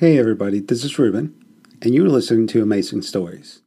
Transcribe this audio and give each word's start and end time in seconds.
Hey 0.00 0.18
everybody, 0.18 0.60
this 0.60 0.82
is 0.82 0.98
Ruben, 0.98 1.34
and 1.82 1.94
you're 1.94 2.08
listening 2.08 2.46
to 2.46 2.62
Amazing 2.62 3.02
Stories. 3.02 3.60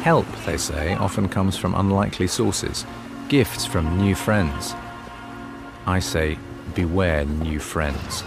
Help, 0.00 0.24
they 0.46 0.56
say, 0.56 0.94
often 0.94 1.28
comes 1.28 1.58
from 1.58 1.74
unlikely 1.74 2.28
sources, 2.28 2.86
gifts 3.28 3.66
from 3.66 3.98
new 3.98 4.14
friends. 4.14 4.74
I 5.84 5.98
say, 5.98 6.38
beware 6.74 7.26
new 7.26 7.60
friends. 7.60 8.22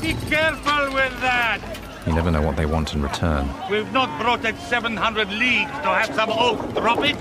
Be 0.00 0.14
careful 0.28 0.92
with 0.92 1.20
that! 1.20 1.85
You 2.06 2.12
never 2.12 2.30
know 2.30 2.40
what 2.42 2.56
they 2.56 2.66
want 2.66 2.94
in 2.94 3.02
return. 3.02 3.48
We've 3.68 3.90
not 3.92 4.08
brought 4.20 4.44
it 4.44 4.56
700 4.58 5.28
leagues 5.28 5.70
to 5.70 5.88
have 5.88 6.14
some 6.14 6.30
oak 6.30 6.72
drop 6.74 7.00
it. 7.02 7.16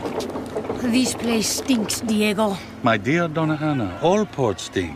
This 0.81 1.15
place 1.15 1.49
stinks, 1.49 2.01
Diego. 2.01 2.55
My 2.83 2.97
dear 2.97 3.27
Donna 3.27 3.57
Anna, 3.59 3.99
all 4.03 4.25
ports 4.27 4.63
stink. 4.63 4.95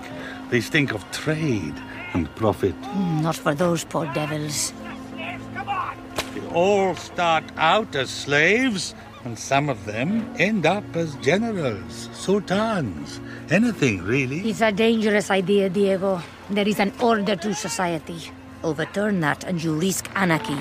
They 0.52 0.62
stink 0.62 0.94
of 0.94 1.10
trade 1.12 1.74
and 2.14 2.34
profit. 2.36 2.80
Mm, 2.82 3.24
not 3.24 3.36
for 3.36 3.56
those 3.56 3.84
poor 3.84 4.06
devils. 4.14 4.74
They 5.16 6.46
all 6.54 6.94
start 6.96 7.44
out 7.58 7.96
as 7.96 8.12
slaves, 8.12 8.94
and 9.26 9.38
some 9.38 9.70
of 9.70 9.86
them 9.86 10.32
end 10.38 10.68
up 10.68 10.84
as 10.96 11.16
generals, 11.16 12.10
sultans, 12.14 13.20
anything 13.50 14.04
really. 14.04 14.48
It's 14.48 14.62
a 14.62 14.72
dangerous 14.72 15.32
idea, 15.32 15.70
Diego. 15.70 16.22
There 16.52 16.68
is 16.68 16.80
an 16.80 16.94
order 17.02 17.36
to 17.36 17.56
society. 17.56 18.32
Overturn 18.64 19.22
that 19.22 19.44
and 19.44 19.64
you 19.64 19.74
risk 19.74 20.10
anarchy. 20.16 20.58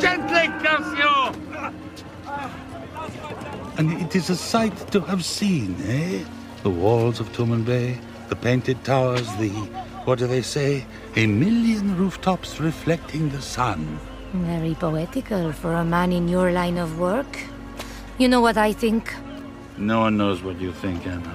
Gently, 0.00 0.48
Cassio! 0.62 1.34
And 3.78 3.92
it 4.02 4.14
is 4.14 4.28
a 4.28 4.36
sight 4.36 4.76
to 4.92 5.00
have 5.00 5.24
seen, 5.24 5.76
eh? 5.86 6.24
The 6.62 6.70
walls 6.70 7.20
of 7.20 7.32
Tumanbay, 7.32 7.98
the 8.28 8.36
painted 8.36 8.82
towers, 8.84 9.26
the, 9.36 9.50
what 10.04 10.18
do 10.18 10.26
they 10.26 10.42
say? 10.42 10.84
A 11.16 11.26
million 11.26 11.96
rooftops 11.96 12.60
reflecting 12.60 13.30
the 13.30 13.40
sun. 13.40 13.98
Very 14.32 14.74
poetical 14.74 15.52
for 15.52 15.72
a 15.72 15.84
man 15.84 16.12
in 16.12 16.28
your 16.28 16.52
line 16.52 16.76
of 16.76 16.98
work. 16.98 17.38
You 18.18 18.28
know 18.28 18.40
what 18.40 18.58
I 18.58 18.72
think? 18.72 19.14
No 19.78 20.00
one 20.00 20.16
knows 20.18 20.42
what 20.42 20.60
you 20.60 20.72
think, 20.72 21.06
Anna. 21.06 21.34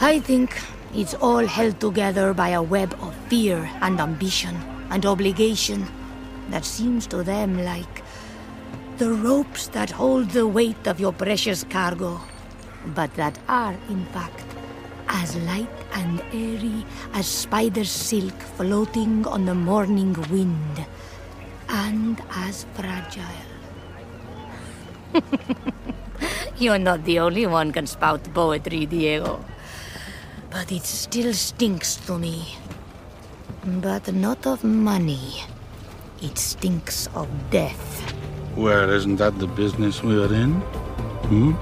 I 0.00 0.18
think 0.18 0.58
it's 0.94 1.14
all 1.14 1.46
held 1.46 1.80
together 1.80 2.34
by 2.34 2.50
a 2.50 2.62
web 2.62 2.94
of 3.00 3.14
fear 3.28 3.68
and 3.80 4.00
ambition 4.00 4.56
and 4.90 5.04
obligation 5.04 5.86
that 6.50 6.64
seems 6.64 7.06
to 7.08 7.22
them 7.22 7.64
like 7.64 8.02
the 8.98 9.12
ropes 9.12 9.68
that 9.68 9.90
hold 9.90 10.30
the 10.30 10.46
weight 10.46 10.86
of 10.86 10.98
your 10.98 11.12
precious 11.12 11.64
cargo, 11.64 12.20
but 12.94 13.12
that 13.14 13.38
are, 13.48 13.76
in 13.90 14.06
fact, 14.06 14.44
as 15.08 15.36
light 15.44 15.68
and 15.92 16.22
airy 16.32 16.84
as 17.12 17.26
spider's 17.26 17.90
silk 17.90 18.34
floating 18.56 19.26
on 19.26 19.44
the 19.44 19.54
morning 19.54 20.16
wind, 20.30 20.86
and 21.68 22.22
as 22.30 22.64
fragile. 22.74 23.46
You're 26.58 26.78
not 26.78 27.04
the 27.04 27.18
only 27.18 27.44
one 27.44 27.72
can 27.72 27.86
spout 27.86 28.24
poetry, 28.32 28.86
Diego. 28.86 29.44
But 30.56 30.72
it 30.72 30.86
still 30.86 31.34
stinks 31.34 31.96
to 32.06 32.18
me. 32.18 32.56
But 33.82 34.08
not 34.14 34.46
of 34.46 34.64
money. 34.64 35.44
It 36.22 36.38
stinks 36.38 37.08
of 37.14 37.28
death. 37.50 38.14
Well, 38.56 38.88
isn't 38.88 39.16
that 39.16 39.38
the 39.38 39.48
business 39.48 40.02
we 40.02 40.16
are 40.16 40.32
in? 40.32 40.52
Hmm? 41.28 41.52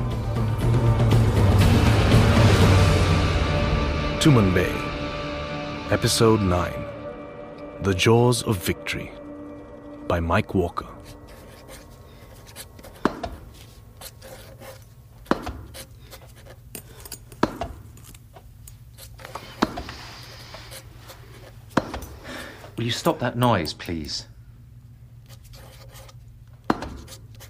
Tumanbay, 4.22 4.72
Episode 5.90 6.40
9 6.40 6.72
The 7.82 7.94
Jaws 7.94 8.44
of 8.44 8.58
Victory 8.58 9.10
by 10.06 10.20
Mike 10.20 10.54
Walker. 10.54 10.93
Will 22.84 22.88
you 22.88 22.92
stop 22.92 23.18
that 23.20 23.38
noise, 23.38 23.72
please? 23.72 24.26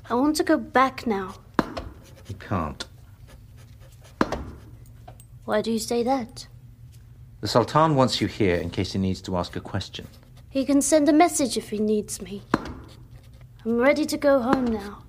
I 0.09 0.15
want 0.15 0.37
to 0.37 0.45
go 0.45 0.57
back 0.57 1.09
now. 1.09 1.35
You 2.29 2.37
can't. 2.37 2.87
Why 5.45 5.61
do 5.61 5.73
you 5.73 5.81
say 5.81 6.05
that? 6.05 6.47
The 7.41 7.49
Sultan 7.49 7.97
wants 7.97 8.21
you 8.21 8.29
here 8.29 8.55
in 8.55 8.71
case 8.71 8.93
he 8.93 9.01
needs 9.01 9.21
to 9.23 9.37
ask 9.37 9.57
a 9.57 9.61
question. 9.61 10.07
He 10.51 10.65
can 10.65 10.81
send 10.81 11.09
a 11.09 11.13
message 11.13 11.57
if 11.57 11.69
he 11.69 11.79
needs 11.79 12.23
me. 12.23 12.45
I'm 13.65 13.79
ready 13.79 14.05
to 14.07 14.17
go 14.17 14.39
home 14.41 14.67
now. 14.67 15.03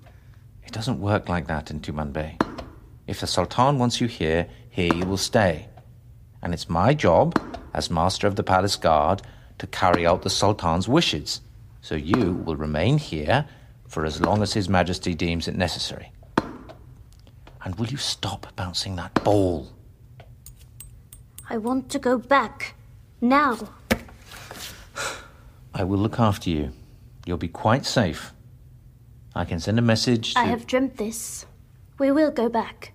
It 0.66 0.72
doesn't 0.72 1.00
work 1.00 1.30
like 1.30 1.46
that 1.46 1.70
in 1.70 1.82
Tumanbay. 1.82 2.42
If 3.06 3.20
the 3.20 3.28
Sultan 3.28 3.78
wants 3.78 4.02
you 4.02 4.08
here, 4.08 4.48
here 4.72 4.92
you 4.92 5.06
will 5.06 5.18
stay. 5.18 5.68
And 6.42 6.52
it's 6.52 6.68
my 6.68 6.96
job, 6.96 7.40
as 7.76 7.92
Master 7.92 8.26
of 8.26 8.36
the 8.36 8.44
Palace 8.44 8.76
Guard, 8.76 9.22
to 9.58 9.68
carry 9.68 10.06
out 10.06 10.22
the 10.22 10.30
Sultan's 10.30 10.88
wishes. 10.88 11.42
So 11.82 11.96
you 11.96 12.34
will 12.34 12.56
remain 12.56 12.98
here 12.98 13.48
for 13.88 14.06
as 14.06 14.22
long 14.22 14.42
as 14.42 14.54
His 14.54 14.70
Majesty 14.70 15.14
deems 15.14 15.48
it 15.48 15.56
necessary. 15.56 16.12
And 17.64 17.76
will 17.76 17.88
you 17.88 17.98
stop 17.98 18.56
bouncing 18.56 18.96
that 18.96 19.14
ball? 19.24 19.70
I 21.50 21.58
want 21.58 21.90
to 21.92 22.00
go 22.00 22.18
back. 22.18 22.76
Now. 23.22 23.58
I 25.74 25.84
will 25.84 25.98
look 25.98 26.20
after 26.20 26.50
you. 26.50 26.72
You'll 27.26 27.38
be 27.38 27.48
quite 27.48 27.86
safe. 27.86 28.34
I 29.36 29.46
can 29.46 29.60
send 29.60 29.78
a 29.78 29.82
message 29.82 30.34
to. 30.34 30.40
I 30.40 30.46
have 30.46 30.66
dreamt 30.66 30.98
this. 30.98 31.46
We 31.98 32.12
will 32.12 32.32
go 32.32 32.50
back. 32.50 32.94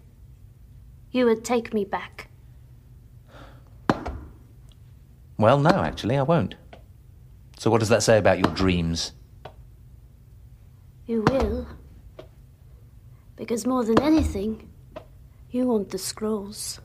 You 1.11 1.27
would 1.27 1.45
take 1.45 1.75
me 1.75 1.85
back. 1.85 2.30
Well, 5.41 5.59
no, 5.59 5.71
actually, 5.71 6.19
I 6.19 6.23
won't. 6.23 6.55
So, 7.59 7.71
what 7.71 7.81
does 7.81 7.89
that 7.89 8.03
say 8.03 8.19
about 8.19 8.41
your 8.41 8.55
dreams? 8.55 9.13
You 11.07 11.23
will. 11.23 11.67
Because 13.37 13.67
more 13.67 13.83
than 13.83 13.99
anything, 14.03 14.69
you 15.51 15.67
want 15.67 15.89
the 15.89 15.97
scrolls. 15.97 16.79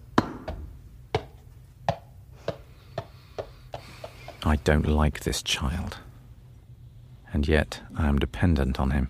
I 4.46 4.56
don't 4.64 4.88
like 4.88 5.20
this 5.26 5.44
child. 5.44 5.98
And 7.34 7.46
yet, 7.50 7.82
I 7.98 8.08
am 8.08 8.20
dependent 8.20 8.80
on 8.80 8.92
him. 8.92 9.10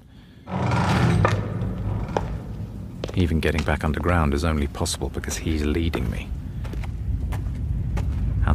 Even 3.13 3.39
getting 3.41 3.62
back 3.62 3.83
underground 3.83 4.33
is 4.33 4.44
only 4.44 4.66
possible 4.66 5.09
because 5.09 5.38
he's 5.38 5.63
leading 5.63 6.09
me. 6.09 6.29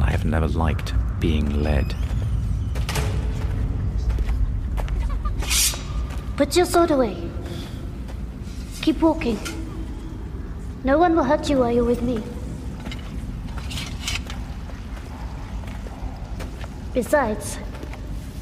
And 0.01 0.09
I 0.09 0.13
have 0.13 0.25
never 0.25 0.47
liked 0.47 0.95
being 1.19 1.61
led. 1.61 1.93
Put 6.37 6.55
your 6.55 6.65
sword 6.65 6.89
away. 6.89 7.29
Keep 8.81 8.99
walking. 9.01 9.37
No 10.83 10.97
one 10.97 11.15
will 11.15 11.23
hurt 11.23 11.51
you 11.51 11.57
while 11.59 11.71
you're 11.71 11.85
with 11.85 12.01
me. 12.01 12.23
Besides, 16.95 17.59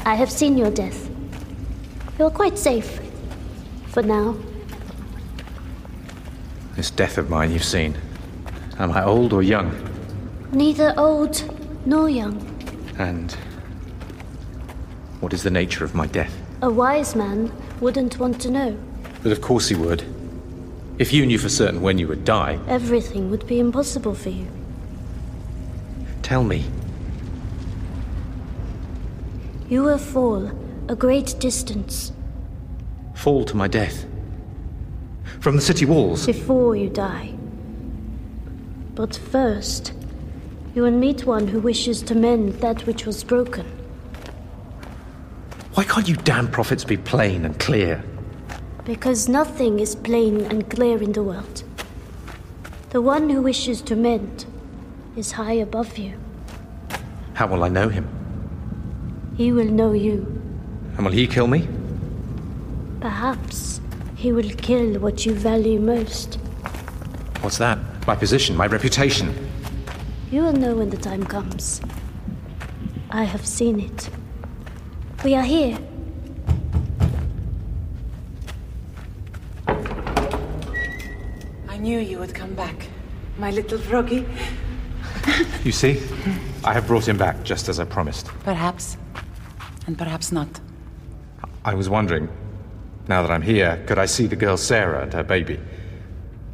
I 0.06 0.16
have 0.16 0.32
seen 0.32 0.58
your 0.58 0.72
death. 0.72 1.10
You're 2.18 2.32
quite 2.32 2.58
safe. 2.58 3.02
For 3.88 4.02
now. 4.02 4.38
This 6.78 6.90
death 6.90 7.18
of 7.18 7.30
mine 7.30 7.52
you've 7.52 7.66
seen. 7.66 7.98
Am 8.78 8.94
I 8.94 9.04
old 9.04 9.34
or 9.34 9.44
young? 9.44 9.89
Neither 10.52 10.94
old 10.98 11.44
nor 11.86 12.10
young. 12.10 12.38
And 12.98 13.32
what 15.20 15.34
is 15.34 15.44
the 15.44 15.52
nature 15.52 15.84
of 15.86 15.94
my 15.96 16.08
death? 16.08 16.36
A 16.62 16.70
wise 16.70 17.16
man 17.16 17.52
wouldn't 17.80 18.20
want 18.20 18.42
to 18.42 18.52
know. 18.52 18.78
But 19.24 19.32
of 19.32 19.42
course 19.42 19.70
he 19.70 19.76
would. 19.76 20.04
If 20.98 21.14
you 21.14 21.26
knew 21.26 21.38
for 21.38 21.50
certain 21.50 21.82
when 21.82 21.98
you 21.98 22.08
would 22.08 22.26
die, 22.26 22.60
Everything 22.68 23.30
would 23.30 23.48
be 23.48 23.60
impossible 23.60 24.16
for 24.16 24.30
you. 24.30 24.48
tell 26.22 26.44
me. 26.44 26.66
You 29.70 29.84
will 29.84 29.98
fall 29.98 30.52
a 30.88 30.96
great 30.96 31.36
distance 31.40 32.12
Fall 33.16 33.44
to 33.46 33.56
my 33.58 33.68
death. 33.68 34.06
From 35.42 35.56
the 35.58 35.62
city 35.62 35.86
walls. 35.86 36.26
before 36.26 36.76
you 36.76 36.90
die. 36.90 37.34
But 38.96 39.16
first, 39.16 39.94
you 40.80 40.84
will 40.84 40.92
meet 40.92 41.26
one 41.26 41.46
who 41.46 41.60
wishes 41.60 42.02
to 42.02 42.16
mend 42.16 42.54
that 42.62 42.88
which 42.88 43.06
was 43.06 43.22
broken. 43.22 43.66
Why 45.74 45.84
can't 45.84 46.08
you 46.08 46.16
damn 46.16 46.48
prophets 46.50 46.86
be 46.86 46.96
plain 46.96 47.44
and 47.44 47.60
clear? 47.60 48.02
Because 48.86 49.28
nothing 49.28 49.82
is 49.82 49.94
plain 49.94 50.40
and 50.46 50.70
clear 50.70 51.04
in 51.04 51.12
the 51.12 51.22
world. 51.22 51.64
The 52.92 53.02
one 53.02 53.30
who 53.30 53.42
wishes 53.42 53.82
to 53.82 53.98
mend 53.98 54.46
is 55.18 55.34
high 55.34 55.60
above 55.68 55.98
you. 55.98 56.18
How 57.34 57.48
will 57.48 57.66
I 57.66 57.68
know 57.68 57.90
him? 57.90 58.08
He 59.36 59.52
will 59.52 59.70
know 59.80 59.92
you. 59.92 60.20
And 60.96 61.04
will 61.04 61.12
he 61.12 61.28
kill 61.28 61.48
me? 61.48 61.68
Perhaps 63.02 63.82
he 64.16 64.32
will 64.32 64.50
kill 64.52 64.98
what 65.02 65.26
you 65.26 65.34
value 65.34 65.82
most. 65.82 66.36
What's 67.42 67.58
that? 67.58 67.80
My 68.08 68.16
position, 68.16 68.56
my 68.56 68.68
reputation. 68.68 69.49
You 70.32 70.44
will 70.44 70.54
know 70.54 70.76
when 70.76 70.92
the 70.92 70.98
time 70.98 71.26
comes. 71.26 71.82
I 73.10 73.24
have 73.24 73.48
seen 73.48 73.80
it. 73.80 74.10
We 75.26 75.34
are 75.34 75.44
here. 75.44 75.76
I 81.68 81.78
knew 81.78 81.98
you 81.98 82.20
would 82.20 82.36
come 82.36 82.54
back, 82.54 82.88
my 83.40 83.50
little 83.52 83.80
froggy. 83.80 84.26
You 85.64 85.72
see? 85.72 86.02
I 86.64 86.74
have 86.74 86.88
brought 86.88 87.08
him 87.08 87.18
back 87.18 87.44
just 87.44 87.68
as 87.68 87.80
I 87.80 87.86
promised. 87.86 88.28
Perhaps. 88.44 88.98
And 89.88 89.98
perhaps 89.98 90.32
not. 90.32 90.60
I 91.66 91.74
was 91.74 91.90
wondering, 91.90 92.30
now 93.08 93.22
that 93.22 93.32
I'm 93.32 93.42
here, 93.42 93.84
could 93.86 93.98
I 94.00 94.06
see 94.06 94.28
the 94.28 94.36
girl 94.36 94.58
Sarah 94.58 95.02
and 95.02 95.14
her 95.14 95.24
baby? 95.24 95.60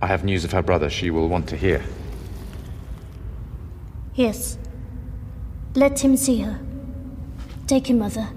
I 0.01 0.07
have 0.07 0.23
news 0.23 0.43
of 0.43 0.51
her 0.53 0.61
brother 0.61 0.89
she 0.89 1.09
will 1.11 1.27
want 1.29 1.47
to 1.49 1.57
hear. 1.57 1.83
Yes. 4.15 4.57
Let 5.75 5.99
him 5.99 6.15
see 6.15 6.39
her. 6.39 6.59
Take 7.67 7.89
him, 7.89 7.99
mother, 7.99 8.29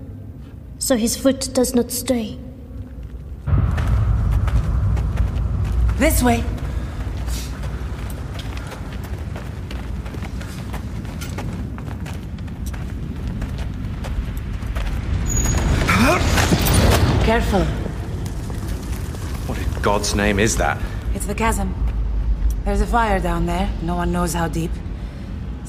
so 0.79 0.97
his 0.97 1.17
foot 1.17 1.51
does 1.53 1.75
not 1.75 1.93
stray. 1.93 2.39
This 5.99 6.23
way. 6.23 6.43
Careful. 17.23 17.61
What 19.47 19.59
in 19.59 19.83
God's 19.83 20.15
name 20.15 20.39
is 20.39 20.57
that? 20.57 20.81
It's 21.15 21.27
the 21.27 21.35
chasm. 21.35 21.75
There's 22.65 22.81
a 22.81 22.87
fire 22.87 23.21
down 23.21 23.47
there. 23.47 23.71
No 23.83 23.97
one 23.97 24.11
knows 24.11 24.33
how 24.33 24.49
deep. 24.49 24.71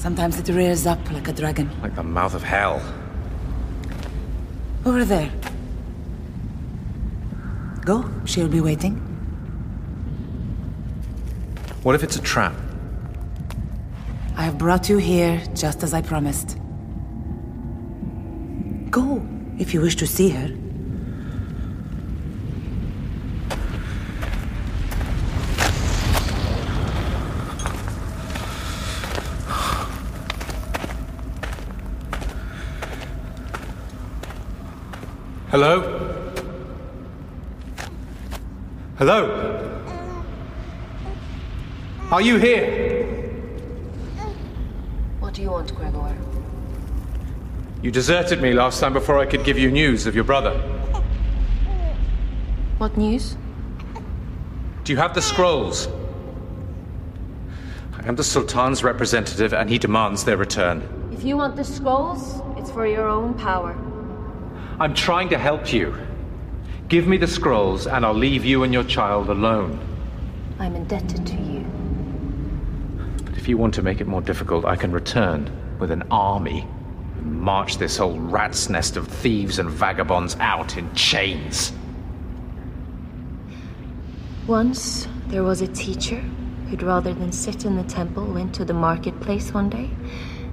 Sometimes 0.00 0.38
it 0.38 0.48
rears 0.48 0.86
up 0.86 0.98
like 1.12 1.28
a 1.28 1.32
dragon. 1.34 1.68
Like 1.82 1.94
the 1.94 2.02
mouth 2.02 2.32
of 2.34 2.42
hell. 2.42 2.80
Over 4.86 5.04
there. 5.04 5.30
Go. 7.84 8.10
She'll 8.24 8.48
be 8.48 8.62
waiting. 8.62 8.94
What 11.82 11.94
if 11.94 12.02
it's 12.02 12.16
a 12.16 12.22
trap? 12.22 12.54
I 14.36 14.44
have 14.44 14.56
brought 14.56 14.88
you 14.88 14.96
here 14.96 15.42
just 15.52 15.82
as 15.82 15.92
I 15.92 16.00
promised. 16.00 16.56
Go, 18.90 19.22
if 19.58 19.74
you 19.74 19.82
wish 19.82 19.96
to 19.96 20.06
see 20.06 20.30
her. 20.30 20.50
Hello? 35.50 35.80
Hello? 38.98 39.82
Are 42.12 42.22
you 42.22 42.36
here? 42.36 43.18
What 45.18 45.34
do 45.34 45.42
you 45.42 45.50
want, 45.50 45.74
Gregor? 45.74 46.16
You 47.82 47.90
deserted 47.90 48.40
me 48.40 48.52
last 48.52 48.78
time 48.78 48.92
before 48.92 49.18
I 49.18 49.26
could 49.26 49.42
give 49.42 49.58
you 49.58 49.72
news 49.72 50.06
of 50.06 50.14
your 50.14 50.22
brother. 50.22 50.52
What 52.78 52.96
news? 52.96 53.36
Do 54.84 54.92
you 54.92 54.98
have 54.98 55.14
the 55.14 55.22
scrolls? 55.22 55.88
I 57.98 58.06
am 58.06 58.14
the 58.14 58.22
Sultan's 58.22 58.84
representative, 58.84 59.52
and 59.52 59.68
he 59.68 59.78
demands 59.78 60.22
their 60.24 60.36
return. 60.36 61.10
If 61.10 61.24
you 61.24 61.36
want 61.36 61.56
the 61.56 61.64
scrolls, 61.64 62.40
it's 62.56 62.70
for 62.70 62.86
your 62.86 63.08
own 63.08 63.34
power. 63.34 63.76
I'm 64.80 64.94
trying 64.94 65.28
to 65.28 65.36
help 65.36 65.74
you. 65.74 65.94
Give 66.88 67.06
me 67.06 67.18
the 67.18 67.26
scrolls, 67.26 67.86
and 67.86 68.02
I'll 68.02 68.14
leave 68.14 68.46
you 68.46 68.62
and 68.62 68.72
your 68.72 68.82
child 68.82 69.28
alone. 69.28 69.78
I'm 70.58 70.74
indebted 70.74 71.26
to 71.26 71.34
you. 71.34 71.66
But 73.26 73.36
if 73.36 73.46
you 73.46 73.58
want 73.58 73.74
to 73.74 73.82
make 73.82 74.00
it 74.00 74.06
more 74.06 74.22
difficult, 74.22 74.64
I 74.64 74.76
can 74.76 74.90
return 74.90 75.50
with 75.78 75.90
an 75.90 76.04
army 76.10 76.66
and 77.18 77.40
march 77.42 77.76
this 77.76 77.98
whole 77.98 78.18
rat's 78.18 78.70
nest 78.70 78.96
of 78.96 79.06
thieves 79.06 79.58
and 79.58 79.68
vagabonds 79.68 80.34
out 80.40 80.78
in 80.78 80.90
chains. 80.94 81.74
Once, 84.46 85.06
there 85.26 85.42
was 85.42 85.60
a 85.60 85.68
teacher 85.68 86.20
who'd 86.70 86.82
rather 86.82 87.12
than 87.12 87.32
sit 87.32 87.66
in 87.66 87.76
the 87.76 87.84
temple 87.84 88.24
went 88.24 88.54
to 88.54 88.64
the 88.64 88.72
marketplace 88.72 89.52
one 89.52 89.68
day 89.68 89.90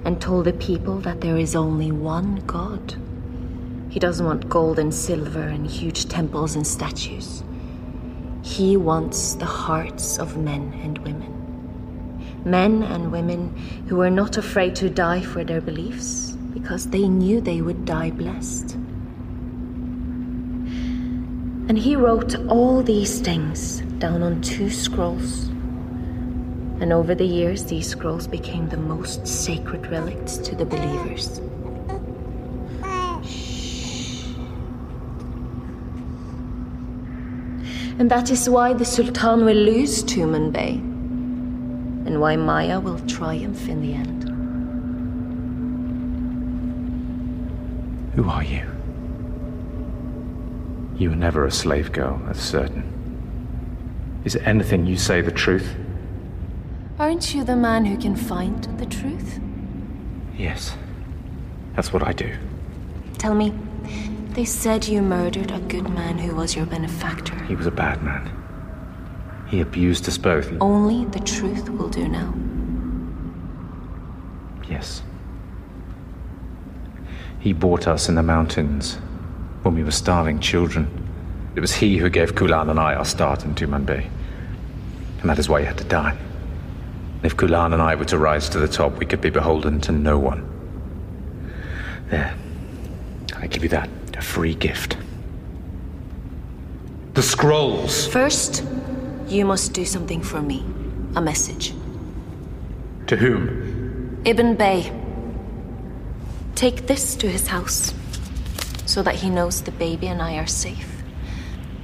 and 0.04 0.20
told 0.20 0.44
the 0.44 0.52
people 0.52 0.98
that 1.00 1.22
there 1.22 1.38
is 1.38 1.56
only 1.56 1.90
one 1.90 2.42
God. 2.46 2.94
He 3.98 4.06
doesn't 4.06 4.24
want 4.24 4.48
gold 4.48 4.78
and 4.78 4.94
silver 4.94 5.42
and 5.42 5.66
huge 5.66 6.06
temples 6.06 6.54
and 6.54 6.64
statues. 6.64 7.42
He 8.44 8.76
wants 8.76 9.34
the 9.34 9.44
hearts 9.44 10.20
of 10.20 10.36
men 10.36 10.72
and 10.84 10.98
women. 10.98 12.42
Men 12.44 12.84
and 12.84 13.10
women 13.10 13.56
who 13.88 13.96
were 13.96 14.08
not 14.08 14.36
afraid 14.36 14.76
to 14.76 14.88
die 14.88 15.20
for 15.20 15.42
their 15.42 15.60
beliefs 15.60 16.36
because 16.54 16.90
they 16.90 17.08
knew 17.08 17.40
they 17.40 17.60
would 17.60 17.84
die 17.86 18.12
blessed. 18.12 18.74
And 21.66 21.76
he 21.76 21.96
wrote 21.96 22.36
all 22.46 22.84
these 22.84 23.20
things 23.20 23.80
down 23.98 24.22
on 24.22 24.40
two 24.42 24.70
scrolls. 24.70 25.48
And 26.78 26.92
over 26.92 27.16
the 27.16 27.26
years, 27.26 27.64
these 27.64 27.88
scrolls 27.88 28.28
became 28.28 28.68
the 28.68 28.76
most 28.76 29.26
sacred 29.26 29.88
relics 29.88 30.36
to 30.36 30.54
the 30.54 30.66
believers. 30.66 31.40
And 37.98 38.10
that 38.10 38.30
is 38.30 38.48
why 38.48 38.72
the 38.74 38.84
Sultan 38.84 39.44
will 39.44 39.56
lose 39.56 40.04
Tumanbay, 40.04 40.78
and 42.06 42.20
why 42.20 42.36
Maya 42.36 42.78
will 42.78 43.00
triumph 43.06 43.68
in 43.68 43.80
the 43.80 43.94
end. 43.94 44.24
Who 48.14 48.28
are 48.28 48.44
you? 48.44 48.66
You 50.96 51.10
were 51.10 51.16
never 51.16 51.44
a 51.44 51.50
slave 51.50 51.92
girl, 51.92 52.20
that's 52.26 52.40
certain. 52.40 52.84
Is 54.24 54.36
anything 54.36 54.86
you 54.86 54.96
say 54.96 55.20
the 55.20 55.30
truth? 55.30 55.76
Aren't 56.98 57.34
you 57.34 57.44
the 57.44 57.56
man 57.56 57.84
who 57.84 57.96
can 57.96 58.16
find 58.16 58.62
the 58.78 58.86
truth? 58.86 59.38
Yes. 60.36 60.76
That's 61.76 61.92
what 61.92 62.02
I 62.02 62.12
do. 62.12 62.36
Tell 63.18 63.34
me, 63.34 63.52
they 64.38 64.44
said 64.44 64.86
you 64.86 65.02
murdered 65.02 65.50
a 65.50 65.58
good 65.58 65.88
man 65.88 66.16
who 66.16 66.32
was 66.32 66.54
your 66.54 66.64
benefactor. 66.64 67.34
He 67.46 67.56
was 67.56 67.66
a 67.66 67.72
bad 67.72 68.04
man. 68.04 68.30
He 69.48 69.60
abused 69.60 70.06
us 70.06 70.16
both. 70.16 70.48
Only 70.60 71.06
the 71.06 71.18
truth 71.18 71.68
will 71.68 71.88
do 71.88 72.06
now. 72.06 72.32
Yes. 74.70 75.02
He 77.40 77.52
bought 77.52 77.88
us 77.88 78.08
in 78.08 78.14
the 78.14 78.22
mountains 78.22 78.94
when 79.64 79.74
we 79.74 79.82
were 79.82 79.90
starving 79.90 80.38
children. 80.38 80.86
It 81.56 81.60
was 81.60 81.74
he 81.74 81.96
who 81.96 82.08
gave 82.08 82.36
Kulan 82.36 82.70
and 82.70 82.78
I 82.78 82.94
our 82.94 83.04
start 83.04 83.44
in 83.44 83.56
Tumanbay. 83.56 84.08
And 85.20 85.28
that 85.28 85.40
is 85.40 85.48
why 85.48 85.62
he 85.62 85.66
had 85.66 85.78
to 85.78 85.84
die. 85.84 86.16
If 87.24 87.36
Kulan 87.36 87.72
and 87.72 87.82
I 87.82 87.96
were 87.96 88.04
to 88.04 88.18
rise 88.18 88.48
to 88.50 88.60
the 88.60 88.68
top, 88.68 88.98
we 88.98 89.06
could 89.06 89.20
be 89.20 89.30
beholden 89.30 89.80
to 89.80 89.90
no 89.90 90.16
one. 90.16 90.48
There. 92.08 92.36
I 93.34 93.48
give 93.48 93.64
you 93.64 93.68
that. 93.70 93.90
A 94.18 94.20
free 94.20 94.54
gift. 94.54 94.96
The 97.14 97.22
scrolls! 97.22 98.08
First, 98.08 98.64
you 99.28 99.44
must 99.44 99.72
do 99.72 99.84
something 99.84 100.22
for 100.22 100.42
me. 100.42 100.64
A 101.14 101.20
message. 101.20 101.72
To 103.06 103.16
whom? 103.16 104.20
Ibn 104.24 104.56
Bay. 104.56 104.92
Take 106.56 106.88
this 106.88 107.14
to 107.14 107.28
his 107.28 107.46
house, 107.46 107.94
so 108.86 109.04
that 109.04 109.14
he 109.14 109.30
knows 109.30 109.62
the 109.62 109.70
baby 109.70 110.08
and 110.08 110.20
I 110.20 110.36
are 110.38 110.48
safe. 110.48 111.02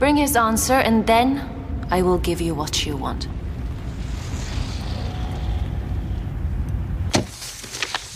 Bring 0.01 0.17
his 0.17 0.35
answer, 0.35 0.75
and 0.75 1.07
then 1.07 1.49
I 1.89 2.03
will 2.03 2.19
give 2.19 2.41
you 2.41 2.53
what 2.53 2.85
you 2.85 2.97
want. 2.97 3.29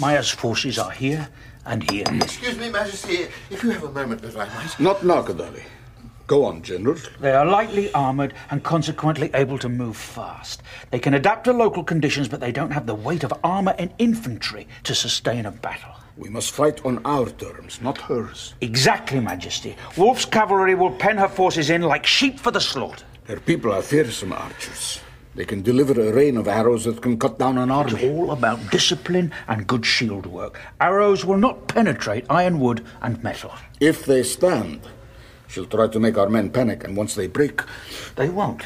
Maya's 0.00 0.30
forces 0.30 0.76
are 0.76 0.90
here 0.90 1.28
and 1.68 1.88
here. 1.90 2.04
Excuse 2.10 2.58
me, 2.58 2.70
Majesty, 2.70 3.28
if 3.50 3.62
you 3.62 3.70
have 3.70 3.84
a 3.84 3.92
moment 3.92 4.22
that 4.22 4.36
I 4.36 4.46
might. 4.54 4.80
Not 4.80 5.04
now, 5.04 5.22
Kadali. 5.22 5.62
Go 6.26 6.44
on, 6.44 6.60
General. 6.60 6.98
They 7.20 7.32
are 7.32 7.46
lightly 7.46 7.90
armored 7.94 8.34
and 8.50 8.62
consequently 8.62 9.30
able 9.32 9.56
to 9.58 9.68
move 9.68 9.96
fast. 9.96 10.62
They 10.90 10.98
can 10.98 11.14
adapt 11.14 11.44
to 11.44 11.52
local 11.54 11.82
conditions, 11.82 12.28
but 12.28 12.40
they 12.40 12.52
don't 12.52 12.72
have 12.72 12.84
the 12.84 12.94
weight 12.94 13.24
of 13.24 13.32
armor 13.42 13.74
and 13.78 13.94
infantry 13.98 14.68
to 14.84 14.94
sustain 14.94 15.46
a 15.46 15.50
battle. 15.50 15.94
We 16.18 16.28
must 16.28 16.50
fight 16.50 16.84
on 16.84 17.00
our 17.06 17.30
terms, 17.30 17.80
not 17.80 17.96
hers. 17.96 18.52
Exactly, 18.60 19.20
Majesty. 19.20 19.76
Wolf's 19.96 20.26
cavalry 20.26 20.74
will 20.74 20.90
pen 20.90 21.16
her 21.16 21.28
forces 21.28 21.70
in 21.70 21.80
like 21.80 22.04
sheep 22.04 22.38
for 22.38 22.50
the 22.50 22.60
slaughter. 22.60 23.06
Her 23.26 23.40
people 23.40 23.72
are 23.72 23.82
fearsome 23.82 24.32
archers. 24.32 25.00
They 25.38 25.44
can 25.44 25.62
deliver 25.62 25.92
a 26.00 26.12
rain 26.12 26.36
of 26.36 26.48
arrows 26.48 26.84
that 26.86 27.00
can 27.00 27.16
cut 27.16 27.38
down 27.38 27.58
an 27.58 27.70
army. 27.70 27.92
It's 27.92 28.02
all 28.02 28.32
about 28.32 28.72
discipline 28.72 29.32
and 29.46 29.68
good 29.68 29.86
shield 29.86 30.26
work. 30.26 30.58
Arrows 30.80 31.24
will 31.24 31.36
not 31.36 31.68
penetrate 31.68 32.26
iron, 32.28 32.58
wood, 32.58 32.84
and 33.00 33.22
metal. 33.22 33.52
If 33.78 34.04
they 34.04 34.24
stand, 34.24 34.80
she'll 35.46 35.66
try 35.66 35.86
to 35.86 36.00
make 36.00 36.18
our 36.18 36.28
men 36.28 36.50
panic, 36.50 36.82
and 36.82 36.96
once 36.96 37.14
they 37.14 37.28
break. 37.28 37.62
They 38.16 38.28
won't. 38.28 38.64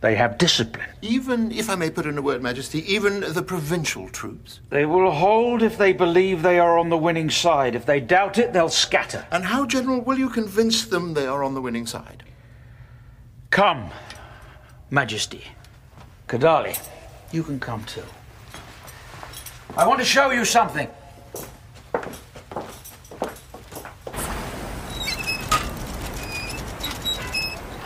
They 0.00 0.14
have 0.14 0.38
discipline. 0.38 0.90
Even, 1.02 1.50
if 1.50 1.68
I 1.68 1.74
may 1.74 1.90
put 1.90 2.06
in 2.06 2.18
a 2.18 2.22
word, 2.22 2.40
Majesty, 2.40 2.88
even 2.94 3.32
the 3.32 3.42
provincial 3.42 4.08
troops. 4.10 4.60
They 4.70 4.86
will 4.86 5.10
hold 5.10 5.60
if 5.60 5.76
they 5.76 5.92
believe 5.92 6.42
they 6.42 6.60
are 6.60 6.78
on 6.78 6.88
the 6.88 6.96
winning 6.96 7.30
side. 7.30 7.74
If 7.74 7.84
they 7.84 7.98
doubt 7.98 8.38
it, 8.38 8.52
they'll 8.52 8.68
scatter. 8.68 9.26
And 9.32 9.44
how, 9.46 9.66
General, 9.66 10.00
will 10.02 10.20
you 10.20 10.28
convince 10.28 10.84
them 10.84 11.14
they 11.14 11.26
are 11.26 11.42
on 11.42 11.54
the 11.54 11.60
winning 11.60 11.86
side? 11.86 12.22
Come, 13.50 13.90
Majesty. 14.88 15.42
Kadali, 16.26 16.78
you 17.32 17.42
can 17.42 17.60
come 17.60 17.84
too. 17.84 18.02
I 19.76 19.86
want 19.86 20.00
to 20.00 20.04
show 20.04 20.30
you 20.30 20.44
something. 20.44 20.88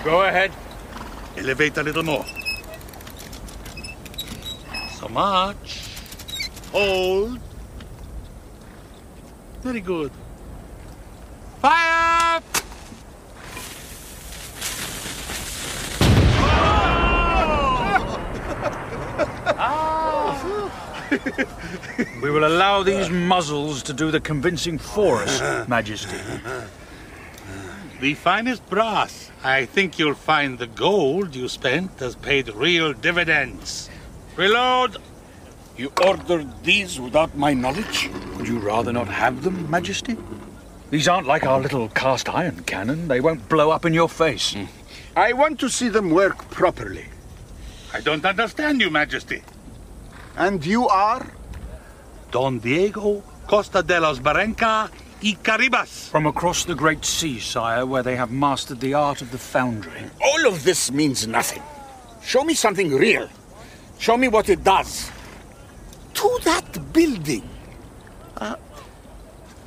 Go 0.05 0.23
ahead. 0.23 0.53
Elevate 1.37 1.77
a 1.79 1.83
little 1.83 2.03
more. 2.03 2.25
So 4.93 5.09
much. 5.09 5.89
Hold. 6.73 7.41
Very 9.63 9.81
good. 9.81 10.13
Fire! 11.61 12.41
We 22.23 22.31
will 22.31 22.47
allow 22.47 22.83
these 22.83 23.11
muzzles 23.11 23.83
to 23.85 23.93
do 23.93 24.11
the 24.11 24.21
convincing 24.21 24.79
for 24.79 25.23
us, 25.23 25.69
Majesty. 25.69 26.17
The 28.01 28.15
finest 28.15 28.69
brass. 28.71 29.31
I 29.43 29.65
think 29.65 29.99
you'll 29.99 30.15
find 30.15 30.59
the 30.59 30.69
gold 30.69 31.35
you 31.35 31.49
spent 31.49 31.99
has 31.99 32.15
paid 32.15 32.49
real 32.55 32.93
dividends. 32.93 33.91
Reload! 34.37 34.99
You 35.77 35.93
ordered 36.05 36.65
these 36.65 37.01
without 37.01 37.37
my 37.37 37.55
knowledge? 37.55 38.09
Would 38.37 38.49
you 38.49 38.59
rather 38.59 38.93
not 38.93 39.09
have 39.09 39.43
them, 39.43 39.69
Majesty? 39.71 40.17
These 40.91 41.09
aren't 41.09 41.27
like 41.27 41.45
our 41.45 41.61
little 41.61 41.89
cast 41.89 42.29
iron 42.29 42.63
cannon. 42.65 43.09
They 43.09 43.21
won't 43.21 43.49
blow 43.49 43.71
up 43.71 43.85
in 43.85 43.95
your 43.95 44.09
face. 44.09 44.55
Hmm. 44.55 44.65
I 45.17 45.33
want 45.33 45.59
to 45.61 45.69
see 45.69 45.89
them 45.89 46.11
work 46.11 46.51
properly. 46.51 47.07
I 47.93 48.01
don't 48.01 48.25
understand 48.25 48.81
you, 48.81 48.91
Majesty. 48.91 49.43
And 50.39 50.65
you 50.65 50.87
are? 50.87 51.27
Don 52.31 52.61
Diego 52.61 53.25
Costa 53.49 53.83
de 53.83 53.99
los 53.99 54.21
Barranca 54.21 54.89
y 55.21 55.37
Caribas. 55.43 56.09
From 56.11 56.27
across 56.27 56.65
the 56.65 56.77
great 56.77 57.05
sea, 57.05 57.41
sire, 57.41 57.85
where 57.85 58.05
they 58.05 58.15
have 58.15 58.31
mastered 58.31 58.79
the 58.79 58.95
art 58.95 59.21
of 59.21 59.33
the 59.33 59.39
foundry. 59.39 60.05
All 60.23 60.47
of 60.47 60.63
this 60.63 60.93
means 60.93 61.27
nothing. 61.27 61.63
Show 62.23 62.45
me 62.45 62.55
something 62.55 62.95
real. 62.95 63.29
Show 63.99 64.17
me 64.17 64.29
what 64.29 64.49
it 64.49 64.63
does. 64.63 65.11
To 66.15 66.39
that 66.45 66.93
building. 66.93 67.49
Uh, 68.37 68.55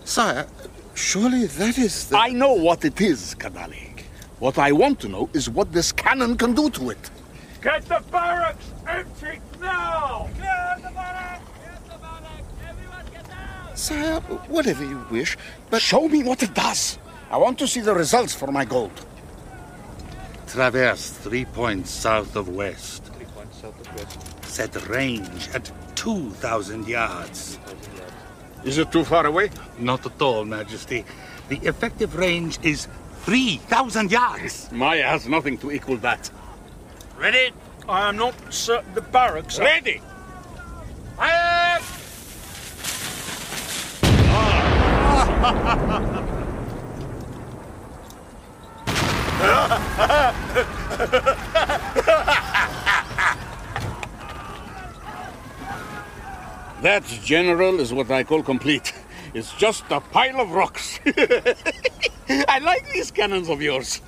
sire, 0.06 0.48
surely 0.94 1.48
that 1.48 1.78
is 1.78 2.08
the... 2.08 2.18
I 2.18 2.30
know 2.30 2.54
what 2.54 2.86
it 2.86 3.02
is, 3.02 3.36
Kadali. 3.36 4.04
What 4.40 4.58
I 4.58 4.72
want 4.72 5.02
to 5.02 5.10
know 5.10 5.30
is 5.34 5.50
what 5.50 5.74
this 5.74 5.92
cannon 5.92 6.38
can 6.38 6.54
do 6.54 6.70
to 6.70 6.92
it. 6.92 7.10
Get 7.62 7.86
the 7.90 8.02
barracks 8.10 8.72
empty 8.88 9.42
now! 9.62 10.30
Clear 10.38 10.76
the 10.78 10.92
barracks! 10.94 11.50
Clear 11.58 11.78
the 11.90 11.98
barracks! 11.98 12.50
Everyone 12.68 13.06
get 13.12 13.28
down! 13.28 13.78
Sire, 13.78 14.20
whatever 14.48 14.84
you 14.84 15.06
wish, 15.10 15.38
but... 15.70 15.82
Show 15.82 16.08
me 16.08 16.24
what 16.24 16.44
it 16.44 16.54
does. 16.54 16.98
I 17.30 17.38
want 17.38 17.58
to 17.60 17.68
see 17.68 17.82
the 17.82 17.94
results 17.94 18.34
for 18.34 18.52
my 18.52 18.66
gold. 18.66 19.06
Traverse 20.48 21.12
three 21.12 21.46
points 21.46 21.90
south 21.90 22.36
of 22.36 22.50
west. 22.50 23.10
Set 24.44 24.90
range 24.90 25.50
at 25.54 25.72
2,000 25.96 26.88
yards. 26.88 27.58
Is 28.66 28.78
it 28.78 28.92
too 28.92 29.04
far 29.06 29.26
away? 29.26 29.50
Not 29.80 30.06
at 30.06 30.22
all, 30.22 30.44
Majesty. 30.44 31.06
The 31.48 31.58
effective 31.58 32.16
range 32.16 32.60
is 32.64 32.88
3,000 33.24 34.12
yards. 34.12 34.70
Maya 34.72 35.04
has 35.04 35.28
nothing 35.28 35.58
to 35.60 35.72
equal 35.72 35.98
that. 35.98 36.30
Ready? 37.18 37.54
I 37.92 38.08
am 38.08 38.16
not 38.16 38.34
certain 38.54 38.94
the 38.94 39.02
barracks 39.02 39.60
are... 39.60 39.66
Ready! 39.66 40.02
That, 56.82 57.04
General, 57.24 57.82
is 57.82 57.92
what 57.94 58.10
I 58.10 58.24
call 58.24 58.42
complete. 58.42 58.94
It's 59.34 59.54
just 59.54 59.86
a 59.90 60.02
pile 60.02 60.42
of 60.42 60.52
rocks. 60.52 61.00
I 62.30 62.60
like 62.60 62.92
these 62.92 63.12
cannons 63.12 63.50
of 63.50 63.62
yours. 63.62 64.02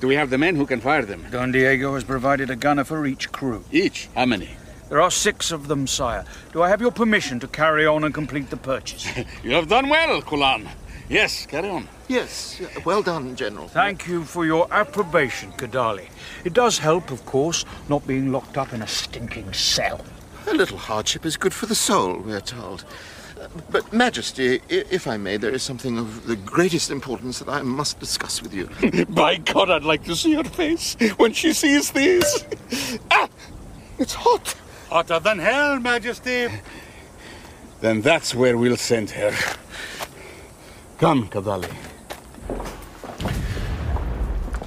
Do 0.00 0.06
we 0.06 0.14
have 0.16 0.28
the 0.28 0.38
men 0.38 0.56
who 0.56 0.66
can 0.66 0.80
fire 0.80 1.04
them? 1.04 1.24
Don 1.30 1.50
Diego 1.52 1.94
has 1.94 2.04
provided 2.04 2.50
a 2.50 2.56
gunner 2.56 2.84
for 2.84 3.06
each 3.06 3.32
crew. 3.32 3.64
Each? 3.72 4.08
How 4.14 4.26
many? 4.26 4.50
There 4.90 5.00
are 5.00 5.10
six 5.10 5.50
of 5.50 5.68
them, 5.68 5.86
sire. 5.86 6.24
Do 6.52 6.62
I 6.62 6.68
have 6.68 6.80
your 6.80 6.92
permission 6.92 7.40
to 7.40 7.48
carry 7.48 7.86
on 7.86 8.04
and 8.04 8.12
complete 8.12 8.50
the 8.50 8.56
purchase? 8.56 9.06
you 9.42 9.52
have 9.52 9.68
done 9.68 9.88
well, 9.88 10.20
Kulan. 10.20 10.68
Yes, 11.08 11.46
carry 11.46 11.68
on. 11.68 11.88
Yes, 12.08 12.60
well 12.84 13.02
done, 13.02 13.34
General. 13.34 13.68
Thank 13.68 14.06
you 14.06 14.24
for 14.24 14.44
your 14.44 14.68
approbation, 14.72 15.52
Kadali. 15.52 16.08
It 16.44 16.52
does 16.52 16.78
help, 16.78 17.10
of 17.10 17.24
course, 17.24 17.64
not 17.88 18.06
being 18.06 18.30
locked 18.30 18.58
up 18.58 18.72
in 18.72 18.82
a 18.82 18.86
stinking 18.86 19.52
cell. 19.52 20.04
A 20.48 20.54
little 20.54 20.78
hardship 20.78 21.24
is 21.24 21.36
good 21.36 21.54
for 21.54 21.66
the 21.66 21.74
soul, 21.74 22.18
we're 22.18 22.40
told. 22.40 22.84
But, 23.70 23.92
Majesty, 23.92 24.56
i- 24.70 24.84
if 24.90 25.06
I 25.06 25.16
may, 25.16 25.36
there 25.36 25.50
is 25.54 25.62
something 25.62 25.98
of 25.98 26.26
the 26.26 26.36
greatest 26.36 26.90
importance 26.90 27.38
that 27.38 27.48
I 27.48 27.62
must 27.62 27.98
discuss 28.00 28.42
with 28.42 28.54
you. 28.54 28.68
By 29.08 29.36
God, 29.36 29.70
I'd 29.70 29.84
like 29.84 30.04
to 30.04 30.16
see 30.16 30.34
her 30.34 30.44
face 30.44 30.96
when 31.16 31.32
she 31.32 31.52
sees 31.52 31.90
these. 31.90 32.44
ah, 33.10 33.28
it's 33.98 34.14
hot. 34.14 34.54
Hotter 34.88 35.18
than 35.20 35.38
hell, 35.38 35.78
Majesty. 35.80 36.48
Then 37.80 38.00
that's 38.02 38.34
where 38.34 38.56
we'll 38.56 38.76
send 38.76 39.10
her. 39.10 39.32
Come, 40.98 41.28
Kadali. 41.28 41.70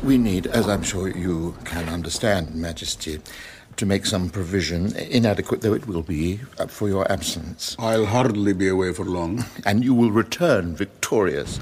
We 0.03 0.17
need, 0.17 0.48
as 0.48 0.67
I'm 0.67 0.84
sure 0.84 1.10
you 1.10 1.55
can 1.65 1.89
understand, 1.89 2.55
Majesty, 2.55 3.19
to 3.79 3.86
make 3.86 4.05
some 4.05 4.29
provision, 4.29 4.93
inadequate 4.98 5.62
though 5.62 5.74
it 5.74 5.88
will 5.88 6.03
be, 6.03 6.41
uh, 6.59 6.67
for 6.67 6.89
your 6.89 7.09
absence. 7.09 7.77
I'll 7.79 8.05
hardly 8.05 8.51
be 8.51 8.67
away 8.67 8.93
for 8.93 9.05
long. 9.05 9.45
And 9.65 9.86
you 9.86 9.93
will 9.93 10.12
return 10.12 10.75
victorious. 10.75 11.59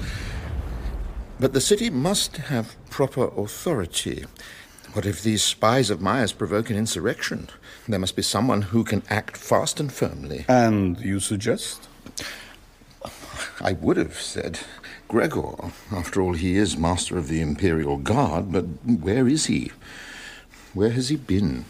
But 1.38 1.52
the 1.52 1.60
city 1.60 1.90
must 1.90 2.36
have 2.36 2.74
proper 2.90 3.28
authority. 3.36 4.24
What 4.94 5.06
if 5.06 5.22
these 5.22 5.44
spies 5.44 5.90
of 5.90 6.00
Maya's 6.00 6.32
provoke 6.32 6.70
an 6.70 6.76
insurrection? 6.76 7.50
There 7.86 8.00
must 8.00 8.16
be 8.16 8.22
someone 8.22 8.62
who 8.62 8.82
can 8.82 9.02
act 9.08 9.36
fast 9.36 9.78
and 9.78 9.92
firmly. 9.92 10.44
And 10.48 10.98
you 10.98 11.20
suggest? 11.20 11.88
I 13.60 13.72
would 13.74 13.96
have 13.96 14.18
said 14.20 14.58
Gregor. 15.06 15.70
After 15.92 16.20
all, 16.20 16.32
he 16.32 16.56
is 16.56 16.76
master 16.76 17.16
of 17.16 17.28
the 17.28 17.40
Imperial 17.40 17.96
Guard, 17.96 18.50
but 18.50 18.64
where 18.84 19.28
is 19.28 19.46
he? 19.46 19.70
Where 20.74 20.90
has 20.90 21.10
he 21.10 21.16
been? 21.16 21.64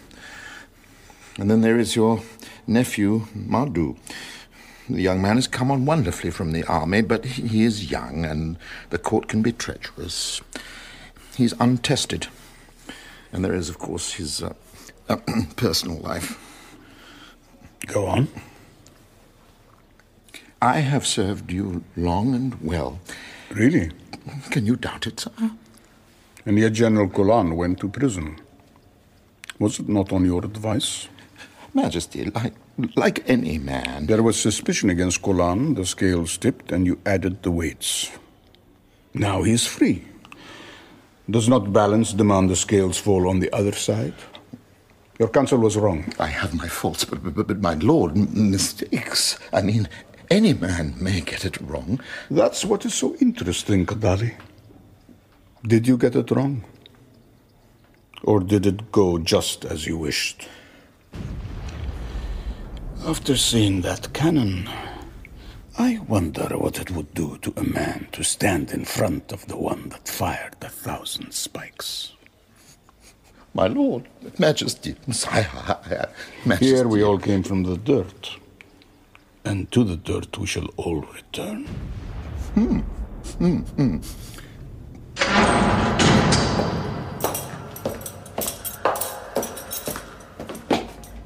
And 1.39 1.49
then 1.49 1.61
there 1.61 1.79
is 1.79 1.95
your 1.95 2.21
nephew, 2.67 3.27
Madhu. 3.33 3.97
The 4.91 5.03
young 5.03 5.23
man 5.23 5.37
has 5.37 5.47
come 5.47 5.71
on 5.71 5.87
wonderfully 5.87 6.31
from 6.31 6.53
the 6.53 6.65
army, 6.65 7.03
but 7.03 7.25
he 7.25 7.63
is 7.63 7.91
young, 7.91 8.25
and 8.25 8.57
the 8.91 8.99
court 8.99 9.29
can 9.29 9.41
be 9.41 9.53
treacherous. 9.53 10.41
He's 11.37 11.55
untested. 11.61 12.27
And 13.33 13.45
there 13.45 13.55
is, 13.55 13.69
of 13.69 13.79
course, 13.79 14.15
his 14.15 14.43
uh, 14.43 14.55
personal 15.57 15.99
life. 15.99 16.37
Go 17.87 18.07
on. 18.07 18.29
I 20.61 20.81
have 20.81 21.07
served 21.07 21.53
you 21.53 21.85
long 21.97 22.35
and 22.35 22.61
well. 22.61 22.99
Really? 23.51 23.93
Can 24.51 24.67
you 24.67 24.75
doubt 24.75 25.07
it, 25.07 25.21
sir? 25.21 25.31
And 26.45 26.59
yet 26.59 26.73
General 26.73 27.09
Kulan 27.09 27.57
went 27.57 27.79
to 27.81 27.89
prison. 27.89 28.41
Was 29.61 29.79
it 29.79 29.89
not 29.89 30.13
on 30.13 30.25
your 30.25 30.45
advice? 30.45 31.09
Majesty, 31.75 32.25
like, 32.25 32.55
like 32.97 33.29
any 33.29 33.59
man. 33.59 34.07
There 34.07 34.23
was 34.23 34.41
suspicion 34.41 34.91
against 34.91 35.23
Kulan, 35.23 35.75
the 35.75 35.85
scales 35.85 36.37
tipped, 36.39 36.73
and 36.73 36.87
you 36.87 36.99
added 37.05 37.43
the 37.43 37.51
weights. 37.51 38.11
Now 39.15 39.43
he 39.43 39.53
is 39.53 39.67
free. 39.67 40.05
Does 41.31 41.49
not 41.49 41.73
balance 41.73 42.13
demand 42.13 42.49
the 42.51 42.57
scales 42.57 42.97
fall 42.99 43.29
on 43.29 43.41
the 43.41 43.53
other 43.53 43.73
side? 43.73 44.15
Your 45.19 45.29
counsel 45.29 45.59
was 45.59 45.77
wrong. 45.77 46.13
I 46.19 46.29
have 46.29 46.55
my 46.55 46.69
faults, 46.69 47.05
but, 47.05 47.23
but, 47.23 47.47
but 47.47 47.61
my 47.61 47.75
lord, 47.75 48.17
mistakes. 48.17 49.39
I 49.53 49.63
mean, 49.63 49.89
any 50.31 50.55
man 50.55 50.95
may 51.01 51.21
get 51.21 51.45
it 51.45 51.61
wrong. 51.61 52.01
That's 52.31 52.65
what 52.65 52.85
is 52.85 52.95
so 52.95 53.15
interesting, 53.17 53.85
Kadali. 53.85 54.35
Did 55.65 55.89
you 55.89 55.99
get 55.99 56.15
it 56.15 56.31
wrong? 56.31 56.65
Or 58.23 58.41
did 58.41 58.65
it 58.65 58.93
go 58.93 59.19
just 59.19 59.65
as 59.65 59.87
you 59.87 59.99
wished? 59.99 60.49
After 63.07 63.37
seeing 63.37 63.81
that 63.83 64.13
cannon, 64.13 64.69
I 65.79 65.99
wonder 66.09 66.49
what 66.59 66.79
it 66.79 66.91
would 66.91 67.15
do 67.15 67.39
to 67.39 67.53
a 67.57 67.63
man 67.63 68.09
to 68.13 68.23
stand 68.23 68.73
in 68.73 68.85
front 68.85 69.33
of 69.33 69.47
the 69.47 69.57
one 69.57 69.89
that 69.91 70.09
fired 70.09 70.57
a 70.61 70.69
thousand 70.69 71.33
spikes. 71.33 72.13
My 73.55 73.67
lord, 73.67 74.09
Majesty, 74.39 74.95
Majesty. 75.07 76.67
Here 76.67 76.87
we 76.87 77.03
all 77.03 77.19
came 77.19 77.43
from 77.43 77.63
the 77.63 77.77
dirt. 77.77 78.37
And 79.45 79.71
to 79.73 79.85
the 79.85 79.97
dirt 79.97 80.37
we 80.37 80.47
shall 80.47 80.69
all 80.77 81.01
return. 81.01 81.65
Hmm. 82.55 82.81
Hmm. 83.39 83.59
Hmm. 83.59 83.99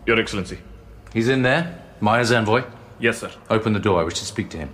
Your 0.07 0.21
Excellency. 0.21 0.59
He's 1.13 1.29
in 1.29 1.43
there? 1.43 1.79
Maya's 2.01 2.33
envoy? 2.33 2.65
Yes, 2.99 3.19
sir. 3.19 3.31
Open 3.51 3.73
the 3.73 3.81
door. 3.81 4.01
I 4.01 4.05
wish 4.05 4.19
to 4.19 4.25
speak 4.25 4.49
to 4.51 4.59
him. 4.59 4.71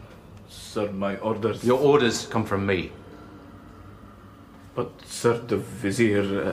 Sir, 0.49 0.90
my 0.92 1.16
orders. 1.16 1.64
Your 1.64 1.80
orders 1.80 2.26
come 2.26 2.45
from 2.45 2.64
me. 2.64 2.92
But, 4.75 4.90
sir, 5.04 5.38
the 5.38 5.57
Vizier. 5.57 6.52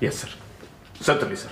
Yes, 0.00 0.18
sir. 0.18 0.28
Certainly, 1.00 1.36
sir. 1.36 1.50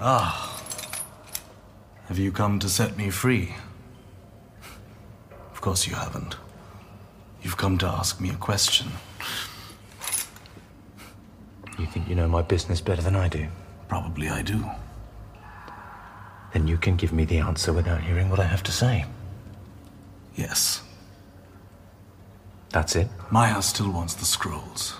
Ah. 0.00 0.62
Have 2.06 2.18
you 2.18 2.30
come 2.30 2.58
to 2.60 2.68
set 2.68 2.96
me 2.96 3.10
free? 3.10 3.54
Of 5.52 5.60
course 5.60 5.86
you 5.86 5.94
haven't. 5.94 6.36
You've 7.44 7.58
come 7.58 7.76
to 7.78 7.86
ask 7.86 8.20
me 8.20 8.30
a 8.30 8.34
question. 8.34 8.88
You 11.78 11.86
think 11.86 12.08
you 12.08 12.14
know 12.14 12.26
my 12.26 12.40
business 12.40 12.80
better 12.80 13.02
than 13.02 13.14
I 13.14 13.28
do? 13.28 13.46
Probably 13.86 14.30
I 14.30 14.40
do. 14.42 14.64
Then 16.54 16.66
you 16.66 16.78
can 16.78 16.96
give 16.96 17.12
me 17.12 17.26
the 17.26 17.38
answer 17.38 17.72
without 17.72 18.00
hearing 18.00 18.30
what 18.30 18.40
I 18.40 18.44
have 18.44 18.62
to 18.62 18.72
say. 18.72 19.04
Yes. 20.34 20.82
That's 22.70 22.96
it? 22.96 23.08
Maya 23.30 23.60
still 23.60 23.90
wants 23.90 24.14
the 24.14 24.24
scrolls. 24.24 24.94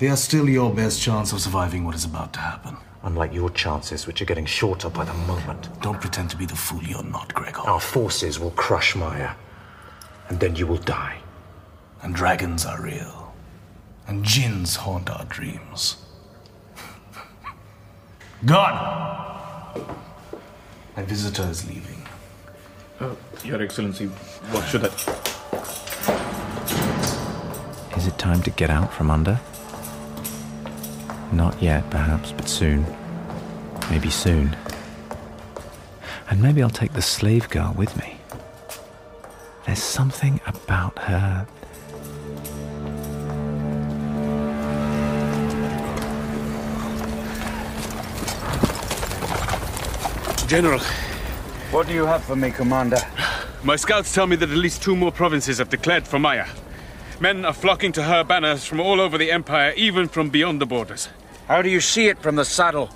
They 0.00 0.08
are 0.08 0.16
still 0.16 0.48
your 0.48 0.74
best 0.74 1.00
chance 1.00 1.32
of 1.32 1.40
surviving 1.40 1.84
what 1.84 1.94
is 1.94 2.04
about 2.04 2.32
to 2.32 2.40
happen. 2.40 2.76
Unlike 3.04 3.34
your 3.34 3.50
chances, 3.50 4.06
which 4.06 4.20
are 4.20 4.24
getting 4.24 4.46
shorter 4.46 4.90
by 4.90 5.04
the 5.04 5.14
moment. 5.14 5.68
Don't 5.80 6.00
pretend 6.00 6.30
to 6.30 6.36
be 6.36 6.46
the 6.46 6.56
fool 6.56 6.82
you're 6.82 7.04
not, 7.04 7.32
Gregor. 7.34 7.60
Our 7.60 7.80
forces 7.80 8.40
will 8.40 8.50
crush 8.52 8.96
Maya. 8.96 9.30
And 10.28 10.40
then 10.40 10.56
you 10.56 10.66
will 10.66 10.78
die. 10.78 11.18
And 12.02 12.14
dragons 12.14 12.64
are 12.66 12.80
real. 12.80 13.34
And 14.06 14.24
jinns 14.24 14.76
haunt 14.76 15.10
our 15.10 15.24
dreams. 15.24 15.96
Gone! 18.44 18.88
My 20.96 21.02
visitor 21.02 21.44
is 21.44 21.68
leaving. 21.68 22.02
Oh, 23.00 23.16
Your 23.44 23.62
Excellency, 23.62 24.06
what 24.06 24.66
should 24.66 24.84
I. 24.84 24.90
Is 27.96 28.06
it 28.06 28.18
time 28.18 28.42
to 28.42 28.50
get 28.50 28.70
out 28.70 28.92
from 28.92 29.10
under? 29.10 29.40
Not 31.32 31.60
yet, 31.62 31.88
perhaps, 31.90 32.32
but 32.32 32.48
soon. 32.48 32.84
Maybe 33.90 34.10
soon. 34.10 34.56
And 36.30 36.42
maybe 36.42 36.62
I'll 36.62 36.70
take 36.70 36.92
the 36.92 37.02
slave 37.02 37.48
girl 37.48 37.74
with 37.76 37.96
me. 37.96 38.17
There's 39.78 39.86
something 39.86 40.40
about 40.44 40.98
her. 40.98 41.46
General. 50.48 50.80
What 51.70 51.86
do 51.86 51.92
you 51.92 52.06
have 52.06 52.24
for 52.24 52.34
me, 52.34 52.50
Commander? 52.50 52.98
My 53.62 53.76
scouts 53.76 54.12
tell 54.12 54.26
me 54.26 54.34
that 54.34 54.50
at 54.50 54.56
least 54.56 54.82
two 54.82 54.96
more 54.96 55.12
provinces 55.12 55.58
have 55.58 55.68
declared 55.68 56.08
for 56.08 56.18
Maya. 56.18 56.48
Men 57.20 57.44
are 57.44 57.52
flocking 57.52 57.92
to 57.92 58.02
her 58.02 58.24
banners 58.24 58.64
from 58.64 58.80
all 58.80 59.00
over 59.00 59.16
the 59.16 59.30
Empire, 59.30 59.74
even 59.76 60.08
from 60.08 60.28
beyond 60.28 60.60
the 60.60 60.66
borders. 60.66 61.08
How 61.46 61.62
do 61.62 61.70
you 61.70 61.80
see 61.80 62.08
it 62.08 62.18
from 62.18 62.34
the 62.34 62.44
saddle? 62.44 62.90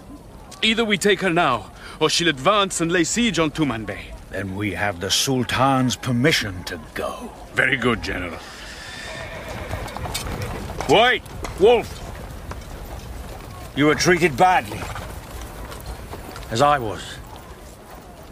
Either 0.62 0.84
we 0.84 0.98
take 0.98 1.20
her 1.20 1.30
now, 1.30 1.70
or 2.00 2.10
she'll 2.10 2.26
advance 2.26 2.80
and 2.80 2.90
lay 2.90 3.04
siege 3.04 3.38
on 3.38 3.52
Tumanbay. 3.52 4.11
Then 4.32 4.56
we 4.56 4.72
have 4.72 4.98
the 4.98 5.10
Sultan's 5.10 5.94
permission 5.94 6.64
to 6.64 6.80
go. 6.94 7.30
Very 7.52 7.76
good, 7.76 8.02
General. 8.02 8.38
Wait, 10.88 11.22
Wolf! 11.60 11.98
You 13.76 13.86
were 13.86 13.94
treated 13.94 14.34
badly. 14.34 14.80
As 16.50 16.62
I 16.62 16.78
was. 16.78 17.02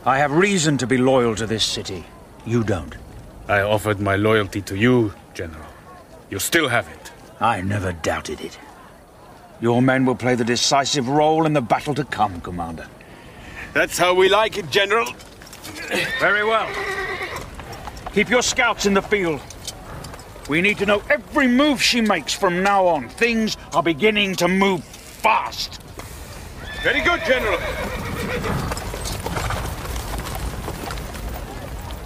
I 0.07 0.17
have 0.17 0.33
reason 0.33 0.79
to 0.79 0.87
be 0.87 0.97
loyal 0.97 1.35
to 1.37 1.47
this 1.47 1.65
city. 1.65 2.07
You 2.47 2.65
don't. 2.65 2.97
I 3.47 3.61
offered 3.61 4.01
my 4.01 4.17
loyalty 4.17 4.63
to 4.63 4.77
you, 4.77 5.13
General. 5.35 5.67
You 6.31 6.39
still 6.39 6.69
have 6.69 6.89
it. 6.89 7.13
I 7.41 7.61
never 7.61 7.93
doubted 7.93 8.41
it. 8.41 8.59
Your 9.61 9.83
men 9.83 10.07
will 10.07 10.15
play 10.15 10.35
the 10.35 10.45
decisive 10.47 11.09
role 11.09 11.45
in 11.45 11.53
the 11.53 11.61
battle 11.61 11.95
to 11.95 12.05
come, 12.05 12.41
Commander. 12.41 12.89
That's 13.75 13.99
how 13.99 14.15
we 14.15 14.31
like 14.31 14.57
it, 14.57 14.71
General. 14.71 15.13
Very 16.19 16.45
well. 16.45 16.69
Keep 18.13 18.31
your 18.31 18.43
scouts 18.43 18.87
in 18.87 18.95
the 18.95 19.03
field. 19.03 19.41
We 20.49 20.61
need 20.61 20.79
to 20.79 20.87
know 20.87 21.03
every 21.09 21.47
move 21.47 21.81
she 21.81 22.01
makes 22.01 22.35
from 22.35 22.63
now 22.63 22.87
on. 22.87 23.09
Things 23.09 23.57
are 23.73 23.83
beginning 23.83 24.35
to 24.37 24.49
move 24.49 24.83
fast. 24.83 25.81
Very 26.83 27.03
good, 27.03 27.21
General. 27.25 27.59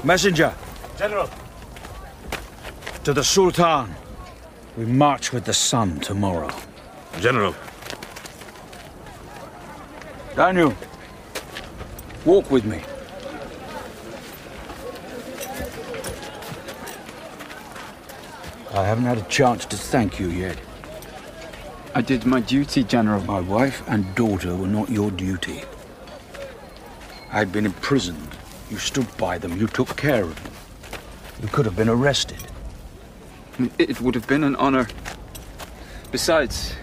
Messenger, 0.05 0.55
General. 0.99 1.31
to 3.05 3.15
the 3.15 3.25
Sultan. 3.25 3.95
We 4.77 4.85
march 4.85 5.33
with 5.33 5.45
the 5.45 5.55
sun 5.55 6.01
tomorrow. 6.01 6.51
General. 7.21 7.55
Daniel, 10.37 10.75
walk 12.27 12.51
with 12.51 12.65
me. 12.65 12.83
I 18.75 18.85
haven't 18.85 19.05
had 19.05 19.19
a 19.19 19.23
chance 19.23 19.65
to 19.67 19.77
thank 19.77 20.19
you 20.19 20.29
yet. 20.29 20.59
I 21.95 22.01
did 22.01 22.27
my 22.27 22.41
duty, 22.41 22.83
General. 22.83 23.23
My 23.23 23.39
wife 23.39 23.85
and 23.87 24.13
daughter 24.17 24.57
were 24.57 24.67
not 24.67 24.91
your 24.91 25.13
duty. 25.13 25.63
I'd 27.31 27.53
been 27.53 27.67
imprisoned. 27.67 28.29
You 28.71 28.79
stood 28.79 29.07
by 29.17 29.39
them. 29.39 29.57
You 29.57 29.69
took 29.69 29.97
care 29.97 30.25
of 30.25 30.43
them. 30.43 30.53
You 31.41 31.47
could 31.49 31.67
have 31.67 31.77
been 31.77 31.89
arrested. 31.89 32.39
It 33.79 34.01
would 34.01 34.17
have 34.17 34.27
been 34.27 34.43
an 34.43 34.57
honor. 34.57 34.89
Besides, 36.11 36.75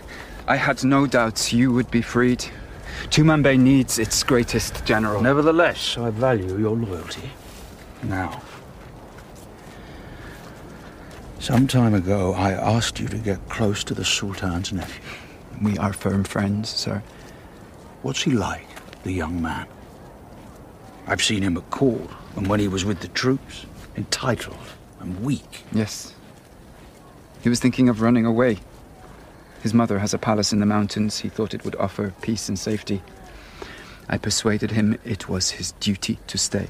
I 0.47 0.56
had 0.56 0.86
no 0.86 1.06
doubts 1.08 1.51
you 1.51 1.73
would 1.73 1.91
be 1.91 2.01
freed. 2.01 2.45
Tumanbay 3.10 3.60
needs 3.60 3.99
its 3.99 4.23
greatest 4.23 4.86
general. 4.86 5.21
Nevertheless, 5.21 5.97
I 5.97 6.10
value 6.12 6.58
your 6.58 6.77
loyalty. 6.77 7.32
Now, 8.04 8.41
some 11.41 11.65
time 11.65 11.95
ago, 11.95 12.34
I 12.34 12.51
asked 12.51 12.99
you 12.99 13.08
to 13.08 13.17
get 13.17 13.49
close 13.49 13.84
to 13.86 13.95
the 13.95 14.06
Sultan's 14.06 14.71
nephew. 14.71 15.01
We 15.62 15.77
are 15.80 15.91
firm 15.91 16.23
friends, 16.23 16.69
sir. 16.69 17.01
What's 18.04 18.21
he 18.21 18.32
like, 18.32 18.67
the 19.04 19.12
young 19.12 19.41
man? 19.41 19.65
I've 21.08 21.21
seen 21.21 21.41
him 21.41 21.58
at 21.58 21.69
court 21.71 22.10
and 22.36 22.47
when 22.47 22.60
he 22.60 22.67
was 22.67 22.86
with 22.86 22.99
the 22.99 23.08
troops. 23.08 23.65
Entitled 23.97 24.56
and 24.99 25.21
weak. 25.23 25.63
Yes. 25.71 26.13
He 27.41 27.49
was 27.49 27.60
thinking 27.60 27.89
of 27.89 28.01
running 28.01 28.25
away. 28.25 28.60
His 29.63 29.73
mother 29.73 29.99
has 29.99 30.13
a 30.13 30.19
palace 30.19 30.54
in 30.54 30.60
the 30.60 30.65
mountains. 30.65 31.19
He 31.19 31.30
thought 31.30 31.54
it 31.54 31.65
would 31.65 31.75
offer 31.75 32.13
peace 32.21 32.49
and 32.49 32.58
safety. 32.58 33.01
I 34.08 34.17
persuaded 34.17 34.71
him 34.71 34.97
it 35.04 35.27
was 35.27 35.51
his 35.51 35.73
duty 35.73 36.19
to 36.27 36.38
stay. 36.38 36.67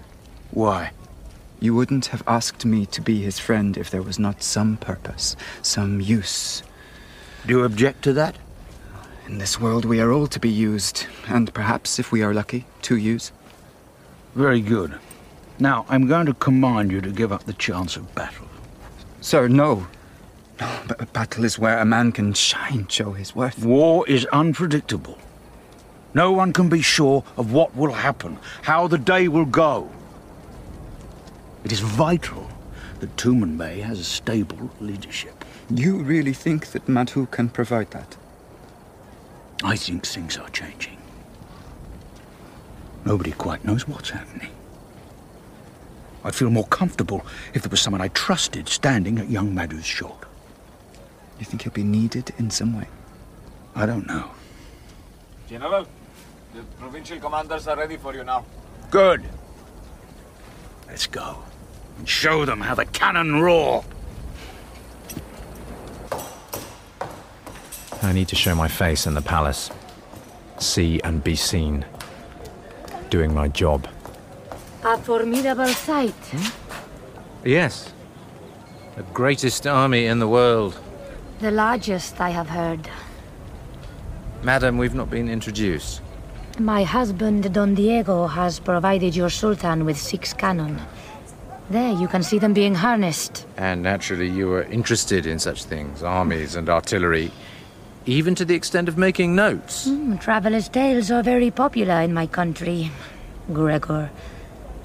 Why? 0.52 0.92
You 1.62 1.76
wouldn't 1.76 2.08
have 2.08 2.24
asked 2.26 2.66
me 2.66 2.88
to 2.88 3.02
be 3.02 3.22
his 3.22 3.38
friend 3.38 3.78
if 3.78 3.92
there 3.92 4.02
was 4.02 4.18
not 4.18 4.42
some 4.42 4.78
purpose, 4.78 5.36
some 5.62 6.02
use. 6.02 6.64
Do 7.46 7.54
you 7.54 7.64
object 7.64 8.02
to 8.06 8.14
that? 8.14 8.36
In 9.28 9.38
this 9.38 9.60
world, 9.60 9.86
we 9.86 10.02
are 10.02 10.12
all 10.12 10.26
to 10.26 10.40
be 10.40 10.50
used, 10.50 11.06
and 11.28 11.54
perhaps, 11.54 12.00
if 12.00 12.12
we 12.12 12.24
are 12.24 12.34
lucky, 12.34 12.66
to 12.82 12.98
use. 12.98 13.32
Very 14.34 14.60
good. 14.60 14.98
Now, 15.60 15.86
I'm 15.88 16.08
going 16.08 16.26
to 16.26 16.34
command 16.34 16.92
you 16.92 17.00
to 17.00 17.12
give 17.12 17.32
up 17.32 17.44
the 17.44 17.54
chance 17.54 17.96
of 17.96 18.16
battle. 18.16 18.48
Sir, 19.22 19.48
no. 19.48 19.86
No, 20.60 20.80
but 20.88 21.00
a 21.00 21.06
battle 21.06 21.46
is 21.46 21.60
where 21.60 21.78
a 21.78 21.86
man 21.86 22.12
can 22.12 22.34
shine, 22.34 22.88
show 22.88 23.12
his 23.12 23.36
worth. 23.36 23.64
War 23.64 24.04
is 24.08 24.26
unpredictable. 24.34 25.20
No 26.16 26.32
one 26.32 26.54
can 26.54 26.70
be 26.70 26.82
sure 26.82 27.24
of 27.38 27.54
what 27.54 27.76
will 27.76 27.94
happen, 27.94 28.40
how 28.64 28.88
the 28.88 28.98
day 28.98 29.28
will 29.28 29.46
go. 29.46 29.92
It 31.64 31.72
is 31.72 31.80
vital 31.80 32.50
that 33.00 33.16
Tumanbay 33.18 33.82
has 33.84 34.00
a 34.00 34.04
stable 34.04 34.72
leadership. 34.80 35.46
You 35.70 35.98
really 35.98 36.34
think 36.34 36.68
that 36.68 36.88
Madhu 36.88 37.28
can 37.28 37.50
provide 37.50 37.92
that? 37.92 38.18
I 39.64 39.76
think 39.76 40.06
things 40.06 40.38
are 40.38 40.50
changing. 40.50 40.98
Nobody 43.06 43.32
quite 43.32 43.64
knows 43.64 43.88
what's 43.88 44.10
happening. 44.10 44.52
I'd 46.24 46.36
feel 46.36 46.52
more 46.52 46.68
comfortable 46.68 47.26
if 47.54 47.64
there 47.64 47.70
was 47.70 47.82
someone 47.82 48.02
I 48.02 48.10
trusted 48.10 48.70
standing 48.70 49.18
at 49.18 49.30
young 49.30 49.54
Madhu's 49.54 49.86
shoulder. 49.86 50.28
You 51.40 51.46
think 51.46 51.64
he'll 51.64 51.74
be 51.74 51.84
needed 51.84 52.32
in 52.38 52.52
some 52.52 52.78
way? 52.78 52.88
I 53.76 53.88
don't 53.88 54.08
know. 54.08 54.30
General, 55.50 55.88
the 56.54 56.62
provincial 56.80 57.20
commanders 57.20 57.68
are 57.68 57.78
ready 57.78 57.98
for 57.98 58.14
you 58.14 58.24
now. 58.24 58.46
Good. 58.92 59.24
Let's 60.88 61.08
go 61.08 61.44
and 61.98 62.08
show 62.08 62.46
them 62.46 62.62
how 62.62 62.76
the 62.76 62.86
cannon 62.86 63.42
roar. 63.42 63.84
I 68.02 68.14
need 68.14 68.28
to 68.30 68.36
show 68.36 68.56
my 68.56 68.68
face 68.68 69.06
in 69.06 69.14
the 69.14 69.22
palace. 69.22 69.70
See 70.58 71.00
and 71.04 71.24
be 71.24 71.36
seen. 71.36 71.86
Doing 73.10 73.34
my 73.34 73.48
job. 73.48 73.88
A 74.84 74.98
formidable 74.98 75.68
sight. 75.68 76.14
Hmm? 76.32 77.48
Yes. 77.48 77.94
The 78.96 79.04
greatest 79.14 79.68
army 79.68 80.06
in 80.06 80.20
the 80.20 80.28
world. 80.28 80.80
The 81.40 81.52
largest, 81.52 82.20
I 82.20 82.30
have 82.30 82.50
heard. 82.50 82.90
Madam, 84.44 84.78
we've 84.78 84.96
not 84.96 85.10
been 85.10 85.30
introduced. 85.30 86.02
My 86.60 86.84
husband, 86.84 87.54
Don 87.54 87.76
Diego, 87.76 88.28
has 88.28 88.60
provided 88.60 89.16
your 89.16 89.30
sultan 89.30 89.86
with 89.86 89.98
six 89.98 90.34
cannon. 90.34 90.80
There, 91.72 91.94
you 91.94 92.10
can 92.10 92.22
see 92.22 92.38
them 92.38 92.54
being 92.54 92.76
harnessed. 92.76 93.46
And 93.56 93.82
naturally, 93.82 94.28
you 94.28 94.50
were 94.50 94.64
interested 94.64 95.26
in 95.26 95.40
such 95.40 95.64
things 95.64 96.04
armies 96.04 96.58
and 96.58 96.68
artillery, 96.68 97.32
even 98.06 98.36
to 98.36 98.44
the 98.44 98.56
extent 98.56 98.90
of 98.90 98.98
making 98.98 99.36
notes. 99.36 99.88
Mm, 99.88 100.20
travelers' 100.20 100.68
tales 100.68 101.10
are 101.12 101.24
very 101.24 101.50
popular 101.50 102.02
in 102.02 102.14
my 102.14 102.28
country. 102.28 102.92
Gregor, 103.54 104.12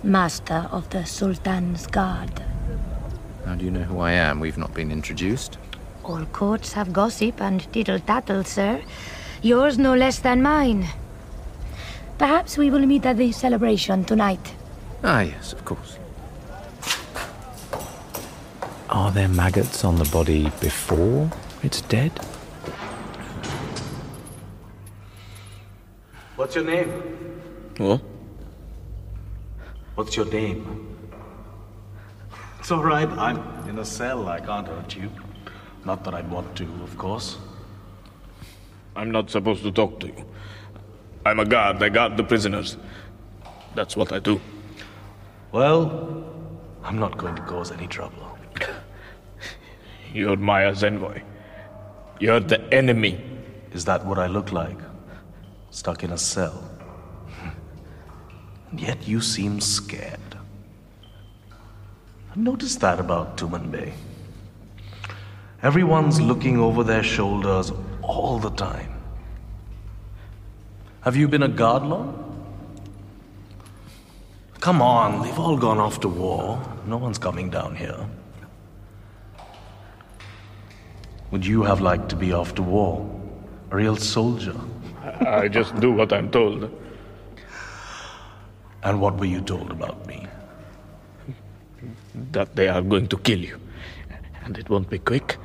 master 0.05 0.69
of 0.71 0.89
the 0.91 1.05
Sultan's 1.05 1.89
Guard. 1.89 2.41
How 3.45 3.57
do 3.57 3.65
you 3.65 3.73
know 3.73 3.83
who 3.83 3.99
I 3.99 4.13
am? 4.13 4.39
We've 4.39 4.57
not 4.57 4.73
been 4.73 4.93
introduced. 4.93 5.59
All 6.05 6.25
courts 6.27 6.75
have 6.75 6.93
gossip 6.93 7.41
and 7.41 7.67
tittle 7.73 7.99
tattle, 7.99 8.45
sir. 8.45 8.81
Yours 9.43 9.77
no 9.77 9.97
less 9.97 10.21
than 10.21 10.41
mine. 10.41 10.87
Perhaps 12.17 12.57
we 12.57 12.71
will 12.71 12.87
meet 12.87 13.05
at 13.05 13.17
the 13.17 13.33
celebration 13.33 14.05
tonight. 14.05 14.55
Ah, 15.03 15.23
yes, 15.23 15.53
of 15.53 15.65
course. 15.65 15.99
Are 18.89 19.11
there 19.11 19.27
maggots 19.27 19.85
on 19.85 19.97
the 19.97 20.05
body 20.05 20.45
before 20.61 21.29
it's 21.65 21.81
dead? 21.81 22.13
What's 26.37 26.55
your 26.55 26.65
name? 26.65 26.89
What? 27.79 28.01
What's 29.97 30.17
your 30.17 30.27
name? 30.27 30.97
It's 32.61 32.71
all 32.71 32.85
right. 32.85 33.09
I'm 33.09 33.39
in 33.69 33.81
a 33.81 33.85
cell. 33.85 34.29
I 34.29 34.39
can't 34.39 34.69
hurt 34.69 34.95
you. 34.95 35.11
Not 35.85 36.05
that 36.05 36.15
I'd 36.15 36.31
want 36.31 36.55
to, 36.59 36.65
of 36.85 36.97
course. 36.97 37.39
I'm 38.95 39.11
not 39.11 39.31
supposed 39.31 39.65
to 39.65 39.73
talk 39.73 39.99
to 40.01 40.07
you. 40.07 40.25
I'm 41.25 41.41
a 41.41 41.45
guard. 41.45 41.83
I 41.83 41.89
guard 41.89 42.17
the 42.17 42.23
prisoners. 42.23 42.77
That's 43.75 43.97
what 43.97 44.13
I 44.13 44.21
do. 44.21 44.41
Well, 45.51 46.25
I'm 46.85 47.01
not 47.01 47.19
going 47.19 47.35
to 47.35 47.43
cause 47.43 47.73
any 47.73 47.89
trouble. 47.89 48.36
You're 50.17 50.37
Maya's 50.37 50.83
envoy. 50.83 51.21
You're 52.19 52.41
the 52.41 52.63
enemy. 52.73 53.23
Is 53.73 53.85
that 53.85 54.07
what 54.07 54.19
I 54.19 54.27
look 54.29 54.51
like? 54.51 54.79
Stuck 55.71 56.03
in 56.03 56.11
a 56.11 56.17
cell? 56.17 56.71
And 58.71 58.81
yet 58.81 59.07
you 59.07 59.21
seem 59.21 59.61
scared. 59.61 60.39
I've 62.31 62.39
noticed 62.39 62.81
that 62.81 62.99
about 62.99 63.37
Tumanbay. 63.37 63.93
Everyone's 65.63 66.19
looking 66.19 66.59
over 66.59 66.83
their 66.83 67.03
shoulders 67.03 67.71
all 68.01 68.39
the 68.39 68.51
time. 68.51 68.95
Have 71.03 71.15
you 71.15 71.29
been 71.29 71.43
a 71.43 71.49
guard 71.49 71.83
long? 71.83 72.23
Come 74.61 74.81
on, 74.81 75.23
they've 75.23 75.39
all 75.39 75.59
gone 75.59 75.79
off 75.79 76.01
to 76.01 76.09
war. 76.09 76.61
No 76.87 76.97
one's 76.97 77.19
coming 77.19 77.51
down 77.51 77.77
here. 77.77 78.09
Would 81.31 81.45
you 81.45 81.63
have 81.65 81.81
liked 81.81 82.09
to 82.11 82.17
be 82.17 82.33
off 82.33 82.55
to 82.55 82.63
war? 82.63 83.05
A 83.71 83.77
real 83.77 83.97
soldier? 83.97 84.55
I 85.21 85.49
just 85.49 85.79
do 85.81 85.93
what 85.93 86.13
I'm 86.13 86.31
told. 86.31 86.71
And 88.83 89.01
what 89.01 89.19
were 89.19 89.27
you 89.27 89.41
told 89.41 89.71
about 89.71 90.07
me? 90.07 90.27
That 92.33 92.55
they 92.55 92.69
are 92.69 92.83
going 92.83 93.09
to 93.09 93.19
kill 93.19 93.41
you. 93.41 93.59
And 94.45 94.57
it 94.57 94.71
won't 94.71 94.89
be 94.89 94.99
quick. 94.99 95.37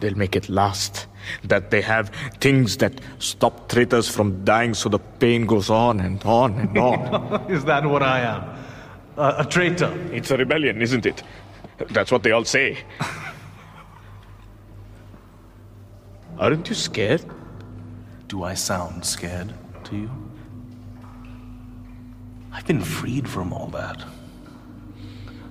They'll 0.00 0.16
make 0.16 0.34
it 0.34 0.48
last. 0.48 1.06
That 1.44 1.70
they 1.70 1.80
have 1.82 2.10
things 2.40 2.78
that 2.78 3.00
stop 3.20 3.68
traitors 3.68 4.08
from 4.08 4.44
dying 4.44 4.74
so 4.74 4.88
the 4.88 4.98
pain 4.98 5.46
goes 5.46 5.70
on 5.70 6.00
and 6.00 6.20
on 6.24 6.58
and 6.58 6.76
on. 6.76 7.50
Is 7.50 7.64
that 7.66 7.86
what 7.86 8.02
I 8.02 8.20
am? 8.20 8.42
Uh, 9.16 9.34
a 9.38 9.44
traitor? 9.44 9.92
It's 10.12 10.32
a 10.32 10.36
rebellion, 10.36 10.82
isn't 10.82 11.06
it? 11.06 11.22
That's 11.90 12.10
what 12.10 12.24
they 12.24 12.32
all 12.32 12.44
say. 12.44 12.78
Aren't 16.42 16.68
you 16.68 16.74
scared? 16.74 17.24
Do 18.26 18.42
I 18.42 18.54
sound 18.54 19.04
scared 19.04 19.54
to 19.84 19.96
you? 19.96 20.10
I've 22.50 22.66
been 22.66 22.82
freed 22.82 23.28
from 23.28 23.52
all 23.52 23.68
that. 23.68 24.02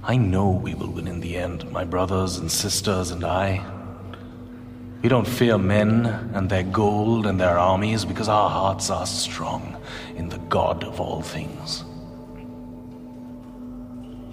I 0.03 0.17
know 0.17 0.49
we 0.49 0.73
will 0.73 0.89
win 0.89 1.07
in 1.07 1.21
the 1.21 1.37
end, 1.37 1.71
my 1.71 1.85
brothers 1.85 2.39
and 2.39 2.51
sisters 2.51 3.11
and 3.11 3.23
I. 3.23 3.65
We 5.01 5.07
don't 5.07 5.25
fear 5.25 5.57
men 5.57 6.07
and 6.33 6.49
their 6.49 6.63
gold 6.63 7.25
and 7.25 7.39
their 7.39 7.57
armies 7.57 8.03
because 8.03 8.27
our 8.27 8.49
hearts 8.49 8.89
are 8.89 9.05
strong 9.05 9.81
in 10.17 10.27
the 10.27 10.39
God 10.39 10.83
of 10.83 10.99
all 10.99 11.21
things. 11.21 11.85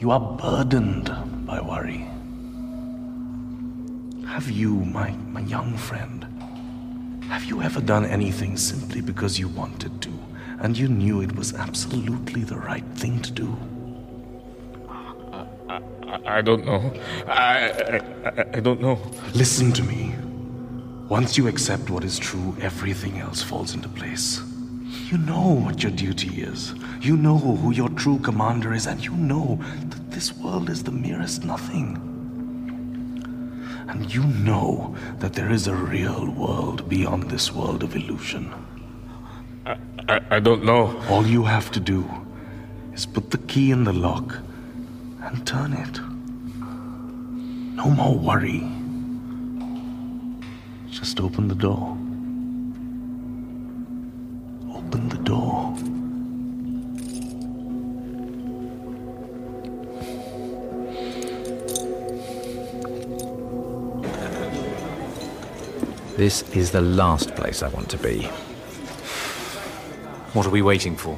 You 0.01 0.11
are 0.11 0.19
burdened 0.19 1.47
by 1.47 1.61
worry. 1.61 2.05
Have 4.27 4.51
you, 4.51 4.75
my, 4.75 5.13
my 5.13 5.43
young 5.43 5.77
friend, 5.77 6.18
have 7.29 7.45
you 7.45 7.61
ever 7.61 7.81
done 7.81 8.07
anything 8.07 8.57
simply 8.57 9.03
because 9.03 9.39
you 9.39 9.49
wanted 9.49 10.01
to 10.01 10.11
and 10.61 10.77
you 10.77 10.89
knew 10.89 11.21
it 11.21 11.37
was 11.37 11.55
absolutely 11.55 12.43
the 12.43 12.57
right 12.57 12.87
thing 12.95 13.21
to 13.21 13.31
do? 13.31 13.57
I, 15.69 16.39
I 16.39 16.41
don't 16.41 16.65
know. 16.65 16.93
I, 17.27 18.01
I, 18.25 18.45
I 18.55 18.61
don't 18.61 18.81
know. 18.81 18.99
Listen 19.35 19.73
to 19.73 19.83
me. 19.83 20.15
Once 21.11 21.37
you 21.37 21.49
accept 21.49 21.91
what 21.91 22.03
is 22.03 22.19
true, 22.19 22.57
everything 22.61 23.19
else 23.19 23.43
falls 23.43 23.75
into 23.75 23.89
place. 23.91 24.41
You 25.11 25.19
know 25.19 25.49
what 25.65 25.83
your 25.83 25.93
duty 25.93 26.43
is. 26.43 26.75
You 27.01 27.17
know 27.17 27.37
who 27.37 27.73
your 27.73 27.91
true 27.91 28.19
commander 28.19 28.73
is, 28.73 28.87
and 28.87 29.05
you 29.05 29.13
know 29.13 29.61
that 29.91 30.11
this 30.11 30.35
world 30.35 30.71
is 30.71 30.83
the 30.83 30.93
merest 30.93 31.45
nothing. 31.45 32.08
And 33.89 34.13
you 34.15 34.23
know 34.25 34.95
that 35.19 35.33
there 35.33 35.51
is 35.51 35.67
a 35.67 35.75
real 35.75 36.31
world 36.31 36.89
beyond 36.89 37.31
this 37.31 37.53
world 37.53 37.83
of 37.83 37.97
illusion. 37.97 38.53
I, 39.65 39.77
I, 40.09 40.21
I 40.31 40.41
don't 40.41 40.63
know. 40.65 41.03
All 41.09 41.27
you 41.27 41.45
have 41.45 41.71
to 41.73 41.81
do 41.81 42.09
is 42.93 43.07
put 43.07 43.31
the 43.31 43.39
key 43.39 43.71
in 43.71 43.85
the 43.85 43.93
lock 43.93 44.39
and 45.23 45.47
turn 45.47 45.73
it. 45.73 46.01
No 47.77 47.91
more 47.91 48.15
worry. 48.15 48.61
Just 50.91 51.21
open 51.21 51.49
the 51.49 51.55
door. 51.55 51.97
Open 54.77 55.09
the 55.09 55.19
door. 55.19 55.38
This 66.19 66.43
is 66.51 66.73
the 66.73 66.81
last 66.81 67.37
place 67.37 67.63
I 67.63 67.69
want 67.69 67.89
to 67.91 67.97
be. 67.97 68.25
What 70.33 70.47
are 70.47 70.51
we 70.51 70.63
waiting 70.63 70.97
for? 70.97 71.17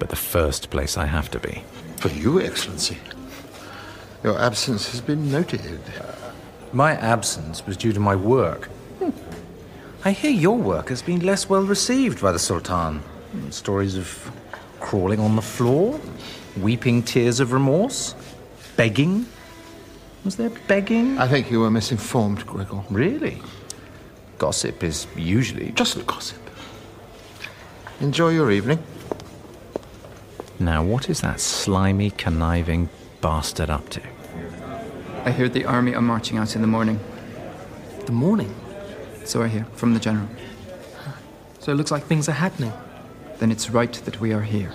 But 0.00 0.08
the 0.08 0.16
first 0.16 0.70
place 0.70 0.98
I 0.98 1.06
have 1.06 1.30
to 1.30 1.38
be. 1.38 1.62
For 1.98 2.08
you, 2.08 2.40
Excellency. 2.40 2.98
Your 4.24 4.36
absence 4.40 4.90
has 4.90 5.00
been 5.00 5.30
noted. 5.30 5.80
My 6.72 6.94
absence 6.96 7.64
was 7.64 7.76
due 7.76 7.92
to 7.92 8.00
my 8.00 8.16
work. 8.16 8.64
Hmm. 8.98 9.10
I 10.04 10.10
hear 10.10 10.32
your 10.32 10.58
work 10.58 10.88
has 10.88 11.00
been 11.00 11.20
less 11.20 11.48
well 11.48 11.62
received 11.62 12.20
by 12.20 12.32
the 12.32 12.40
Sultan. 12.40 13.04
Stories 13.50 13.96
of 13.96 14.32
crawling 14.80 15.20
on 15.20 15.36
the 15.36 15.42
floor, 15.42 16.00
weeping 16.56 17.04
tears 17.04 17.38
of 17.38 17.52
remorse, 17.52 18.16
begging. 18.74 19.26
Was 20.24 20.34
there 20.34 20.50
begging? 20.66 21.18
I 21.18 21.28
think 21.28 21.52
you 21.52 21.60
were 21.60 21.70
misinformed, 21.70 22.44
Gregor. 22.46 22.82
Really? 22.90 23.40
Gossip 24.40 24.82
is 24.82 25.06
usually. 25.14 25.70
Just 25.72 26.06
gossip. 26.06 26.40
Enjoy 28.00 28.30
your 28.30 28.50
evening. 28.50 28.82
Now, 30.58 30.82
what 30.82 31.10
is 31.10 31.20
that 31.20 31.40
slimy, 31.40 32.10
conniving 32.10 32.88
bastard 33.20 33.68
up 33.68 33.90
to? 33.90 34.00
I 35.26 35.30
hear 35.30 35.50
the 35.50 35.66
army 35.66 35.94
are 35.94 36.00
marching 36.00 36.38
out 36.38 36.56
in 36.56 36.62
the 36.62 36.66
morning. 36.66 36.98
The 38.06 38.12
morning? 38.12 38.54
So 39.26 39.42
I 39.42 39.48
hear 39.48 39.66
from 39.74 39.92
the 39.92 40.00
general. 40.00 40.30
So 41.58 41.72
it 41.72 41.74
looks 41.74 41.90
like 41.90 42.04
things 42.04 42.26
are 42.26 42.40
happening. 42.46 42.72
Then 43.40 43.52
it's 43.52 43.68
right 43.68 43.92
that 43.92 44.22
we 44.22 44.32
are 44.32 44.40
here. 44.40 44.72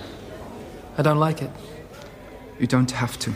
I 0.96 1.02
don't 1.02 1.18
like 1.18 1.42
it. 1.42 1.50
You 2.60 2.68
don't 2.68 2.92
have 2.92 3.18
to. 3.18 3.34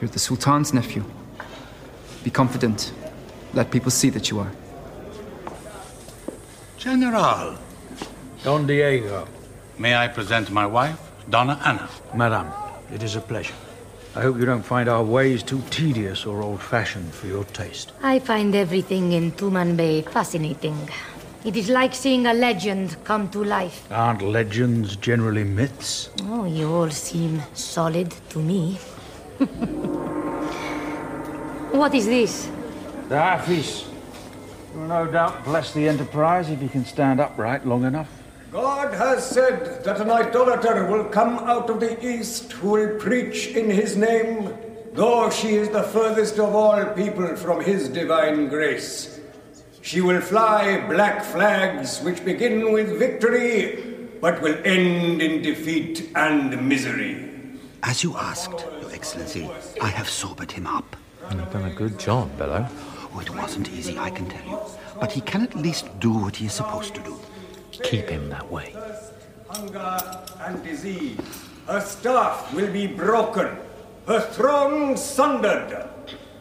You're 0.00 0.08
the 0.08 0.20
Sultan's 0.20 0.72
nephew. 0.72 1.04
Be 2.22 2.30
confident. 2.30 2.92
Let 3.54 3.72
people 3.72 3.90
see 3.90 4.10
that 4.10 4.30
you 4.30 4.38
are. 4.38 4.52
General, 6.84 7.56
Don 8.42 8.66
Diego. 8.66 9.26
may 9.78 9.94
I 9.96 10.06
present 10.06 10.50
my 10.50 10.66
wife, 10.66 11.00
Donna 11.30 11.58
Anna? 11.64 11.88
Madame, 12.12 12.52
it 12.92 13.02
is 13.02 13.16
a 13.16 13.22
pleasure. 13.22 13.54
I 14.14 14.20
hope 14.20 14.36
you 14.36 14.44
don't 14.44 14.62
find 14.62 14.86
our 14.86 15.02
ways 15.02 15.42
too 15.42 15.62
tedious 15.70 16.26
or 16.26 16.42
old 16.42 16.60
fashioned 16.60 17.14
for 17.14 17.26
your 17.26 17.44
taste. 17.44 17.92
I 18.02 18.18
find 18.18 18.54
everything 18.54 19.12
in 19.12 19.32
Tumanbay 19.32 20.10
fascinating. 20.10 20.76
It 21.42 21.56
is 21.56 21.70
like 21.70 21.94
seeing 21.94 22.26
a 22.26 22.34
legend 22.34 23.02
come 23.02 23.30
to 23.30 23.42
life. 23.42 23.90
Aren't 23.90 24.20
legends 24.20 24.96
generally 24.96 25.44
myths? 25.44 26.10
Oh, 26.24 26.44
you 26.44 26.70
all 26.70 26.90
seem 26.90 27.40
solid 27.54 28.14
to 28.28 28.40
me. 28.40 28.74
what 31.72 31.94
is 31.94 32.04
this? 32.04 32.50
The 33.08 33.18
Hafiz 33.18 33.93
will 34.74 34.86
no 34.86 35.06
doubt 35.06 35.44
bless 35.44 35.72
the 35.72 35.88
enterprise 35.88 36.50
if 36.50 36.60
he 36.60 36.68
can 36.68 36.84
stand 36.84 37.20
upright 37.20 37.66
long 37.66 37.84
enough. 37.84 38.08
God 38.50 38.94
has 38.94 39.28
said 39.28 39.82
that 39.84 40.00
an 40.00 40.10
idolater 40.10 40.86
will 40.86 41.04
come 41.04 41.38
out 41.38 41.70
of 41.70 41.80
the 41.80 42.04
east 42.06 42.52
who 42.52 42.70
will 42.70 42.98
preach 43.00 43.48
in 43.48 43.68
his 43.68 43.96
name, 43.96 44.52
though 44.92 45.28
she 45.30 45.56
is 45.56 45.68
the 45.70 45.82
furthest 45.82 46.38
of 46.38 46.54
all 46.54 46.84
people 46.94 47.34
from 47.36 47.60
his 47.60 47.88
divine 47.88 48.48
grace. 48.48 49.20
She 49.82 50.00
will 50.00 50.20
fly 50.20 50.86
black 50.88 51.24
flags 51.24 52.00
which 52.00 52.24
begin 52.24 52.72
with 52.72 52.98
victory, 52.98 54.08
but 54.20 54.40
will 54.40 54.56
end 54.64 55.20
in 55.20 55.42
defeat 55.42 56.10
and 56.14 56.68
misery. 56.68 57.30
As 57.82 58.02
you 58.02 58.16
asked, 58.16 58.64
Your 58.80 58.92
Excellency, 58.92 59.50
I 59.82 59.88
have 59.88 60.08
sobered 60.08 60.52
him 60.52 60.66
up. 60.66 60.96
You've 61.30 61.52
done 61.52 61.70
a 61.70 61.74
good 61.74 61.98
job, 61.98 62.30
Bello. 62.38 62.68
Oh, 63.14 63.20
it 63.20 63.30
wasn't 63.30 63.70
easy, 63.70 63.96
I 63.96 64.10
can 64.10 64.28
tell 64.28 64.44
you. 64.44 64.58
But 64.98 65.12
he 65.12 65.20
can 65.20 65.42
at 65.42 65.54
least 65.54 65.86
do 66.00 66.10
what 66.10 66.36
he 66.36 66.46
is 66.46 66.52
supposed 66.52 66.94
to 66.96 67.00
do. 67.02 67.16
Keep 67.70 68.08
him 68.08 68.28
that 68.30 68.50
way. 68.50 68.74
Hunger 69.48 70.00
and 70.40 70.64
disease. 70.64 71.18
Her 71.66 71.80
staff 71.80 72.52
will 72.52 72.72
be 72.72 72.86
broken, 72.86 73.56
her 74.06 74.20
throne 74.20 74.96
sundered, 74.96 75.88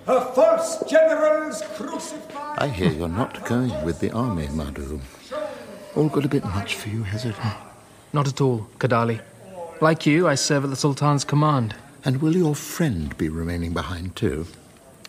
her 0.05 0.31
false 0.33 0.83
generals 0.89 1.61
crucified. 1.75 2.59
I 2.59 2.67
hear 2.67 2.91
you're 2.91 3.07
not 3.07 3.45
going 3.45 3.85
with 3.85 3.99
the 3.99 4.11
army, 4.11 4.49
Madhu. 4.49 4.99
All 5.95 6.09
got 6.09 6.25
a 6.25 6.27
bit 6.27 6.43
much 6.43 6.75
for 6.75 6.89
you, 6.89 7.03
has 7.03 7.23
it? 7.23 7.35
Not 8.11 8.27
at 8.27 8.41
all, 8.41 8.67
Kadali. 8.79 9.21
Like 9.79 10.05
you, 10.05 10.27
I 10.27 10.35
serve 10.35 10.65
at 10.65 10.69
the 10.71 10.75
Sultan's 10.75 11.23
command. 11.23 11.75
And 12.03 12.21
will 12.21 12.35
your 12.35 12.55
friend 12.55 13.17
be 13.17 13.29
remaining 13.29 13.73
behind 13.73 14.15
too? 14.15 14.45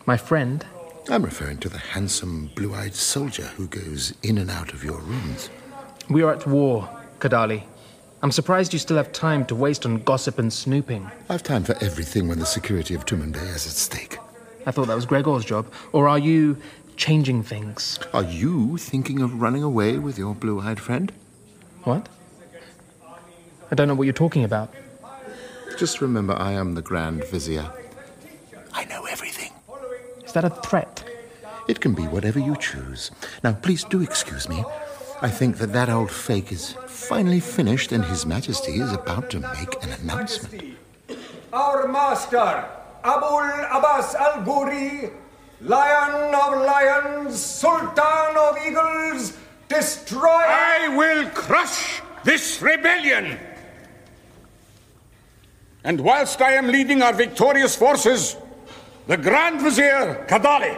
My 0.07 0.17
friend? 0.17 0.65
I'm 1.11 1.23
referring 1.23 1.59
to 1.59 1.69
the 1.69 1.79
handsome, 1.79 2.51
blue 2.55 2.75
eyed 2.75 2.95
soldier 2.95 3.45
who 3.57 3.67
goes 3.67 4.15
in 4.23 4.39
and 4.39 4.51
out 4.51 4.73
of 4.73 4.83
your 4.83 5.01
rooms. 5.01 5.51
We 6.09 6.23
are 6.23 6.33
at 6.33 6.47
war, 6.47 6.89
Kadali. 7.19 7.65
I'm 8.23 8.33
surprised 8.33 8.73
you 8.73 8.79
still 8.79 8.97
have 8.97 9.13
time 9.13 9.45
to 9.47 9.55
waste 9.55 9.85
on 9.85 10.03
gossip 10.03 10.39
and 10.39 10.51
snooping. 10.51 11.11
I've 11.29 11.43
time 11.43 11.63
for 11.63 11.77
everything 11.83 12.27
when 12.27 12.39
the 12.39 12.47
security 12.47 12.95
of 12.95 13.05
Tumanbay 13.05 13.55
is 13.55 13.67
at 13.67 13.73
stake. 13.73 14.17
I 14.65 14.71
thought 14.71 14.87
that 14.87 14.95
was 14.95 15.05
Gregor's 15.05 15.45
job. 15.45 15.71
Or 15.93 16.09
are 16.09 16.19
you 16.19 16.57
changing 16.97 17.43
things? 17.43 17.99
Are 18.15 18.23
you 18.23 18.79
thinking 18.79 19.21
of 19.21 19.43
running 19.43 19.63
away 19.63 19.99
with 19.99 20.17
your 20.17 20.35
blue 20.35 20.61
eyed 20.61 20.81
friend? 20.81 21.13
What? 21.83 22.09
I 23.71 23.75
don't 23.75 23.89
know 23.89 23.95
what 23.95 24.05
you're 24.05 24.15
talking 24.15 24.45
about. 24.45 24.73
Just 25.79 26.01
remember, 26.01 26.35
I 26.35 26.53
am 26.53 26.75
the 26.75 26.83
Grand 26.83 27.25
Vizier. 27.25 27.71
I 28.73 28.85
know 28.87 29.04
that 30.35 30.45
a 30.45 30.51
threat? 30.51 31.03
It 31.67 31.81
can 31.81 31.95
be 31.95 32.03
whatever 32.03 32.39
you 32.39 32.57
choose. 32.57 33.11
Now, 33.43 33.55
please 33.55 33.85
do 33.85 34.03
excuse 34.03 34.49
me. 34.49 34.63
I 35.23 35.31
think 35.31 35.57
that 35.59 35.73
that 35.73 35.89
old 35.89 36.11
fake 36.11 36.53
is 36.53 36.77
finally 36.87 37.41
finished 37.41 37.93
and 37.93 38.05
His 38.05 38.27
Majesty 38.27 38.73
is 38.73 38.93
about 38.93 39.31
to 39.31 39.41
make 39.41 39.83
an 39.83 39.91
announcement. 40.03 40.77
Our 41.53 41.89
master, 41.89 42.67
Abul 43.03 43.49
Abbas 43.73 44.15
Al 44.17 44.43
Ghuri, 44.45 45.13
Lion 45.63 46.35
of 46.35 46.67
Lions, 46.67 47.41
Sultan 47.41 48.37
of 48.37 48.59
Eagles, 48.67 49.39
destroy. 49.69 50.29
I 50.29 50.95
will 50.97 51.31
crush 51.31 52.03
this 52.25 52.61
rebellion! 52.61 53.39
And 55.85 56.01
whilst 56.01 56.41
I 56.43 56.53
am 56.53 56.69
leading 56.69 57.03
our 57.03 57.13
victorious 57.13 57.77
forces, 57.77 58.37
the 59.07 59.17
Grand 59.17 59.61
Vizier 59.61 60.25
Kadali 60.29 60.77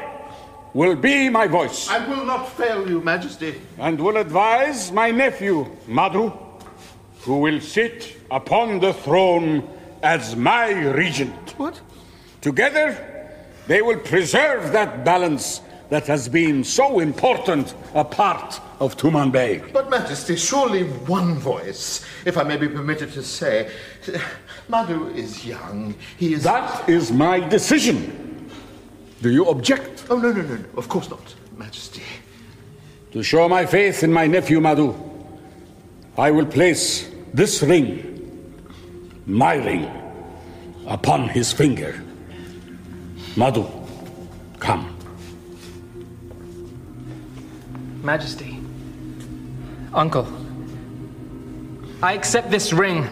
will 0.75 0.97
be 0.97 1.29
my 1.29 1.47
voice. 1.47 1.89
I 1.89 2.07
will 2.07 2.25
not 2.25 2.49
fail 2.53 2.89
you, 2.89 3.01
Majesty. 3.01 3.61
And 3.79 3.99
will 3.99 4.17
advise 4.17 4.93
my 4.93 5.11
nephew, 5.11 5.67
Madhu, 5.87 6.33
who 7.21 7.39
will 7.39 7.61
sit 7.61 8.17
upon 8.31 8.81
the 8.81 8.93
throne 8.93 9.69
as 10.03 10.37
my 10.37 10.71
regent. 10.91 11.55
What? 11.59 11.81
Together, 12.41 12.97
they 13.67 13.81
will 13.81 13.99
preserve 13.99 14.73
that 14.73 15.05
balance 15.05 15.61
that 15.89 16.07
has 16.07 16.29
been 16.29 16.65
so 16.65 16.99
important 16.99 17.75
a 17.95 18.05
part 18.05 18.61
of 18.81 18.97
Tumanbay. 18.97 19.73
But, 19.73 19.89
Majesty, 19.89 20.37
surely 20.37 20.83
one 20.85 21.37
voice, 21.37 22.05
if 22.25 22.37
I 22.37 22.43
may 22.43 22.57
be 22.57 22.69
permitted 22.69 23.13
to 23.13 23.23
say. 23.23 23.71
Madhu 24.69 25.09
is 25.09 25.47
young. 25.47 25.95
He 26.17 26.35
is. 26.35 26.43
That 26.43 26.89
is 26.89 27.13
my 27.13 27.41
decision. 27.41 28.51
Do 29.23 29.31
you 29.31 29.49
object? 29.49 30.05
Oh, 30.11 30.19
no, 30.19 30.33
no, 30.33 30.43
no, 30.43 30.57
no. 30.57 30.65
Of 30.77 30.89
course 30.89 31.09
not, 31.09 31.35
Majesty. 31.57 32.03
To 33.13 33.23
show 33.23 33.49
my 33.49 33.65
faith 33.65 34.03
in 34.03 34.13
my 34.13 34.27
nephew 34.27 34.61
Madhu, 34.61 34.95
I 36.19 36.31
will 36.31 36.47
place 36.47 37.09
this 37.33 37.63
ring, 37.63 38.63
my 39.27 39.55
ring, 39.55 39.91
upon 40.87 41.29
his 41.29 41.53
finger. 41.53 42.03
Madhu, 43.37 43.67
come. 44.59 44.97
Majesty. 48.03 48.61
Uncle. 49.95 50.27
I 52.03 52.13
accept 52.13 52.51
this 52.51 52.73
ring 52.73 53.09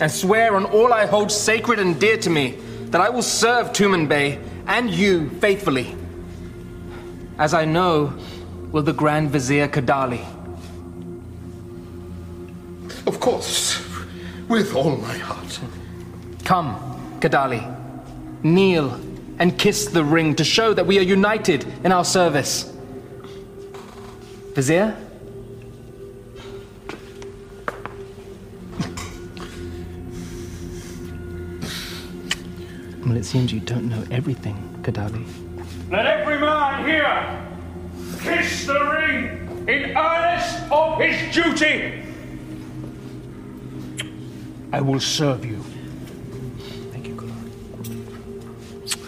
and 0.00 0.10
swear 0.10 0.56
on 0.56 0.64
all 0.64 0.92
I 0.92 1.06
hold 1.06 1.30
sacred 1.30 1.78
and 1.78 2.00
dear 2.00 2.16
to 2.18 2.30
me 2.30 2.58
that 2.86 3.00
I 3.00 3.10
will 3.10 3.22
serve 3.22 3.72
Tumanbay 3.72 4.42
and 4.66 4.90
you 4.90 5.28
faithfully. 5.40 5.94
As 7.38 7.54
I 7.54 7.64
know, 7.64 8.12
will 8.72 8.82
the 8.82 8.92
Grand 8.92 9.30
Vizier 9.30 9.68
Kadali. 9.68 10.24
Of 13.06 13.20
course, 13.20 13.82
with 14.48 14.74
all 14.74 14.96
my 14.96 15.18
heart. 15.18 15.60
Come, 16.44 16.76
Kadali. 17.20 17.76
Kneel 18.42 18.98
and 19.38 19.58
kiss 19.58 19.86
the 19.86 20.04
ring 20.04 20.34
to 20.36 20.44
show 20.44 20.74
that 20.74 20.86
we 20.86 20.98
are 20.98 21.02
united 21.02 21.64
in 21.84 21.92
our 21.92 22.04
service. 22.04 22.72
Vizier? 24.54 24.96
Well, 33.10 33.18
it 33.18 33.24
seems 33.24 33.52
you 33.52 33.58
don't 33.58 33.88
know 33.88 34.04
everything, 34.12 34.56
Kadali. 34.82 35.26
Let 35.90 36.06
every 36.06 36.38
man 36.38 36.86
here 36.88 37.42
kiss 38.22 38.66
the 38.68 38.78
ring 38.84 39.66
in 39.66 39.96
earnest 39.96 40.70
of 40.70 41.00
his 41.00 41.34
duty. 41.34 42.04
I 44.72 44.80
will 44.80 45.00
serve 45.00 45.44
you. 45.44 45.58
Thank 46.92 47.08
you, 47.08 47.16
Kulan. 47.16 47.50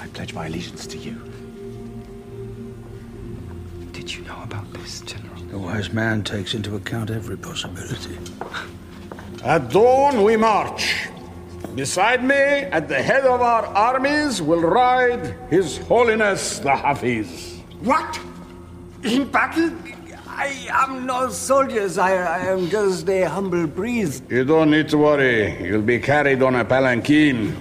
I 0.01 0.09
pledge 0.09 0.35
my 0.35 0.47
allegiance 0.47 0.89
to 0.89 0.99
you. 0.99 1.23
Did 3.93 4.13
you 4.13 4.25
know 4.25 4.43
about 4.43 4.73
this, 4.73 5.03
General? 5.03 5.37
The 5.49 5.59
wise 5.61 5.93
man 5.93 6.25
takes 6.25 6.55
into 6.55 6.75
account 6.75 7.11
every 7.11 7.37
possibility. 7.37 8.19
At 9.45 9.71
dawn 9.71 10.25
we 10.25 10.37
march. 10.37 11.02
Beside 11.75 12.23
me, 12.23 12.35
at 12.35 12.89
the 12.89 13.03
head 13.03 13.25
of 13.25 13.41
our 13.41 13.65
armies, 13.65 14.43
will 14.43 14.61
ride 14.61 15.35
His 15.49 15.79
Holiness 15.79 16.59
the 16.59 16.77
Hafiz. 16.77 17.61
What? 17.81 18.21
In 19.03 19.31
battle? 19.31 19.73
I 20.27 20.67
am 20.71 21.07
no 21.07 21.31
soldier, 21.31 21.89
sire. 21.89 22.25
I 22.25 22.47
am 22.47 22.69
just 22.69 23.09
a 23.09 23.23
humble 23.25 23.69
priest. 23.69 24.25
You 24.29 24.45
don't 24.45 24.71
need 24.71 24.89
to 24.91 24.99
worry. 24.99 25.67
You'll 25.67 25.83
be 25.83 25.99
carried 25.99 26.43
on 26.43 26.57
a 26.57 26.65
palanquin. 26.65 27.55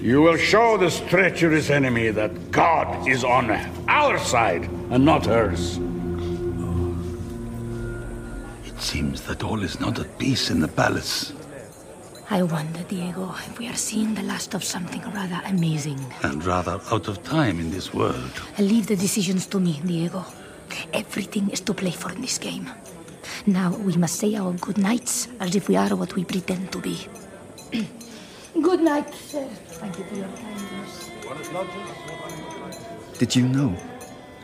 You 0.00 0.22
will 0.22 0.36
show 0.36 0.76
this 0.76 1.00
treacherous 1.08 1.70
enemy 1.70 2.10
that 2.10 2.50
God 2.50 3.08
is 3.08 3.24
on 3.24 3.50
our 3.88 4.18
side 4.18 4.64
and 4.90 5.04
not 5.04 5.26
hers. 5.26 5.78
It 8.66 8.80
seems 8.80 9.22
that 9.22 9.42
all 9.42 9.62
is 9.62 9.80
not 9.80 9.98
at 9.98 10.18
peace 10.18 10.50
in 10.50 10.60
the 10.60 10.68
palace, 10.68 11.32
I 12.28 12.42
wonder, 12.42 12.82
Diego, 12.88 13.30
if 13.46 13.58
we 13.58 13.68
are 13.68 13.76
seeing 13.76 14.14
the 14.14 14.22
last 14.22 14.54
of 14.54 14.64
something 14.64 15.00
rather 15.12 15.40
amazing. 15.46 16.00
and 16.22 16.44
rather 16.44 16.80
out 16.90 17.06
of 17.08 17.22
time 17.22 17.60
in 17.60 17.70
this 17.70 17.94
world. 17.94 18.30
I 18.58 18.62
leave 18.62 18.88
the 18.88 18.96
decisions 18.96 19.46
to 19.46 19.60
me, 19.60 19.80
Diego. 19.84 20.24
Everything 20.92 21.50
is 21.50 21.60
to 21.60 21.72
play 21.74 21.92
for 21.92 22.10
in 22.12 22.20
this 22.20 22.38
game. 22.38 22.68
Now 23.46 23.76
we 23.76 23.96
must 23.96 24.16
say 24.16 24.34
our 24.34 24.52
good 24.54 24.78
nights 24.78 25.28
as 25.38 25.54
if 25.54 25.68
we 25.68 25.76
are 25.76 25.94
what 25.94 26.14
we 26.16 26.24
pretend 26.24 26.72
to 26.72 26.78
be. 26.80 27.06
good 28.60 28.80
night, 28.80 29.14
sir. 29.14 29.46
Thank 29.78 29.98
you 29.98 30.04
for 30.04 30.14
your 30.16 30.28
kindness. 30.28 31.10
Did 33.18 33.36
you 33.36 33.46
know? 33.48 33.76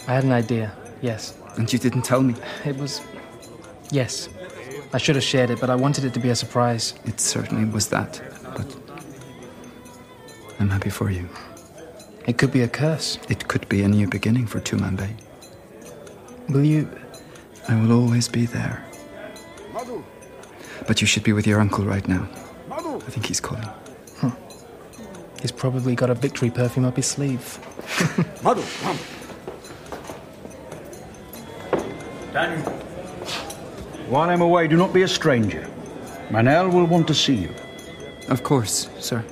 I 0.07 0.15
had 0.15 0.25
an 0.25 0.33
idea, 0.33 0.73
yes. 1.01 1.35
And 1.57 1.71
you 1.73 1.79
didn't 1.81 2.03
tell 2.03 2.23
me? 2.23 2.35
It 2.65 2.77
was. 2.77 3.01
Yes. 3.91 4.29
I 4.93 4.99
should 4.99 5.15
have 5.17 5.25
shared 5.25 5.51
it, 5.51 5.61
but 5.61 5.71
I 5.71 5.75
wanted 5.75 6.05
it 6.05 6.13
to 6.15 6.21
be 6.21 6.29
a 6.29 6.37
surprise. 6.37 6.95
It 7.05 7.19
certainly 7.21 7.65
was 7.65 7.89
that, 7.89 8.21
but. 8.55 8.67
I'm 10.61 10.69
happy 10.69 10.91
for 10.91 11.11
you. 11.11 11.29
It 12.27 12.39
could 12.39 12.53
be 12.53 12.61
a 12.63 12.69
curse. 12.69 13.19
It 13.29 13.49
could 13.49 13.69
be 13.69 13.83
a 13.83 13.89
new 13.89 14.07
beginning 14.07 14.47
for 14.47 14.61
Tumanbay. 14.61 15.11
Will 16.51 16.65
you. 16.65 16.89
I 17.69 17.81
will 17.81 17.93
always 17.93 18.29
be 18.29 18.47
there. 18.47 18.85
But 20.87 21.01
you 21.01 21.07
should 21.07 21.25
be 21.25 21.33
with 21.33 21.47
your 21.47 21.61
uncle 21.61 21.85
right 21.85 22.07
now. 22.07 22.29
I 22.71 23.11
think 23.11 23.27
he's 23.27 23.41
calling. 23.41 23.69
He's 25.41 25.53
probably 25.53 25.97
got 25.97 26.11
a 26.11 26.15
victory 26.15 26.51
perfume 26.51 26.85
up 26.85 26.97
his 26.97 27.07
sleeve. 27.07 27.59
Madhu, 28.45 28.63
come. 28.83 28.99
Daniel. 32.33 32.92
While 34.09 34.31
I'm 34.31 34.43
away, 34.43 34.69
do 34.69 34.77
not 34.77 34.93
be 34.93 35.03
a 35.03 35.09
stranger. 35.09 35.67
Manel 36.29 36.73
will 36.73 36.87
want 36.87 37.07
to 37.09 37.15
see 37.15 37.35
you. 37.35 37.55
Of 38.29 38.43
course, 38.43 38.89
sir. 38.99 39.25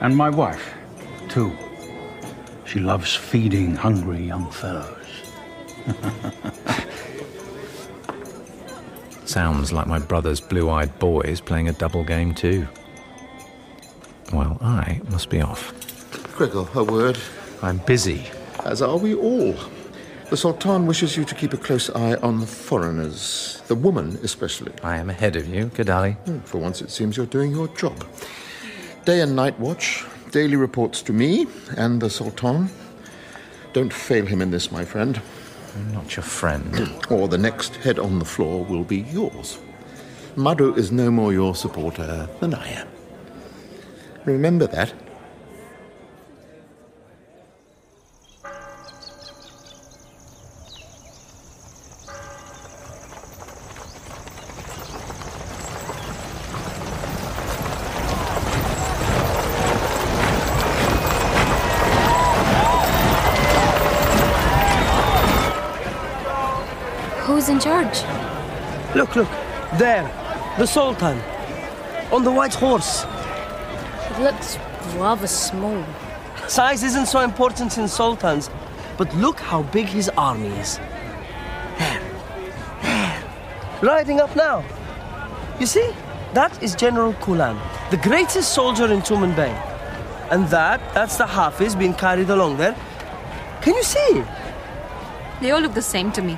And 0.00 0.16
my 0.16 0.30
wife, 0.30 0.74
too. 1.28 1.56
She 2.64 2.78
loves 2.78 3.14
feeding 3.14 3.74
hungry 3.74 4.22
young 4.22 4.50
fellows. 4.50 4.96
Sounds 9.24 9.72
like 9.72 9.86
my 9.86 9.98
brother's 9.98 10.40
blue 10.40 10.70
eyed 10.70 10.98
boy 10.98 11.20
is 11.20 11.40
playing 11.40 11.68
a 11.68 11.72
double 11.72 12.02
game 12.04 12.34
too. 12.34 12.66
Well, 14.32 14.58
I 14.60 15.00
must 15.10 15.30
be 15.30 15.40
off. 15.40 15.72
Gregor, 16.36 16.66
a 16.74 16.84
word. 16.84 17.18
I'm 17.62 17.78
busy. 17.78 18.24
As 18.64 18.82
are 18.82 18.96
we 18.96 19.14
all. 19.14 19.54
The 20.30 20.36
Sultan 20.36 20.86
wishes 20.86 21.16
you 21.16 21.24
to 21.24 21.34
keep 21.34 21.52
a 21.52 21.56
close 21.56 21.90
eye 21.90 22.14
on 22.16 22.38
the 22.38 22.46
foreigners, 22.46 23.60
the 23.66 23.74
woman 23.74 24.16
especially. 24.22 24.72
I 24.80 24.96
am 24.96 25.10
ahead 25.10 25.34
of 25.34 25.48
you, 25.48 25.66
Kadali. 25.66 26.14
Hmm, 26.18 26.38
For 26.40 26.58
once, 26.58 26.80
it 26.80 26.92
seems 26.92 27.16
you're 27.16 27.26
doing 27.26 27.50
your 27.50 27.66
job. 27.68 28.06
Day 29.04 29.22
and 29.22 29.34
night 29.34 29.58
watch, 29.58 30.04
daily 30.30 30.54
reports 30.54 31.02
to 31.02 31.12
me 31.12 31.48
and 31.76 32.00
the 32.00 32.08
Sultan. 32.08 32.70
Don't 33.72 33.92
fail 33.92 34.24
him 34.24 34.40
in 34.40 34.52
this, 34.52 34.70
my 34.70 34.84
friend. 34.84 35.20
I'm 35.74 35.92
not 35.92 36.14
your 36.14 36.22
friend. 36.22 36.88
or 37.10 37.26
the 37.26 37.38
next 37.38 37.74
head 37.76 37.98
on 37.98 38.20
the 38.20 38.24
floor 38.24 38.64
will 38.64 38.84
be 38.84 38.98
yours. 38.98 39.58
Madhu 40.36 40.74
is 40.74 40.92
no 40.92 41.10
more 41.10 41.32
your 41.32 41.56
supporter 41.56 42.28
than 42.38 42.54
I 42.54 42.68
am. 42.68 42.88
Remember 44.26 44.68
that. 44.68 44.92
The 70.60 70.66
Sultan, 70.66 71.18
on 72.12 72.22
the 72.22 72.30
white 72.30 72.52
horse. 72.52 73.06
It 74.10 74.20
looks 74.20 74.58
rather 74.98 75.26
small. 75.26 75.82
Size 76.48 76.82
isn't 76.82 77.06
so 77.06 77.20
important 77.20 77.78
in 77.78 77.88
sultans, 77.88 78.50
but 78.98 79.08
look 79.14 79.40
how 79.40 79.62
big 79.62 79.86
his 79.86 80.10
army 80.18 80.48
is. 80.48 80.78
There, 81.78 82.02
there, 82.82 83.22
riding 83.80 84.20
up 84.20 84.36
now. 84.36 84.62
You 85.58 85.64
see, 85.64 85.94
that 86.34 86.62
is 86.62 86.74
General 86.74 87.14
Kulan, 87.22 87.58
the 87.90 87.96
greatest 87.96 88.52
soldier 88.52 88.92
in 88.92 89.00
Tumanbay. 89.00 89.54
And 90.30 90.46
that, 90.48 90.92
that's 90.92 91.16
the 91.16 91.26
Hafiz 91.26 91.74
being 91.74 91.94
carried 91.94 92.28
along 92.28 92.58
there. 92.58 92.76
Can 93.62 93.76
you 93.76 93.82
see? 93.82 94.22
They 95.40 95.52
all 95.52 95.60
look 95.62 95.72
the 95.72 95.80
same 95.80 96.12
to 96.12 96.20
me. 96.20 96.34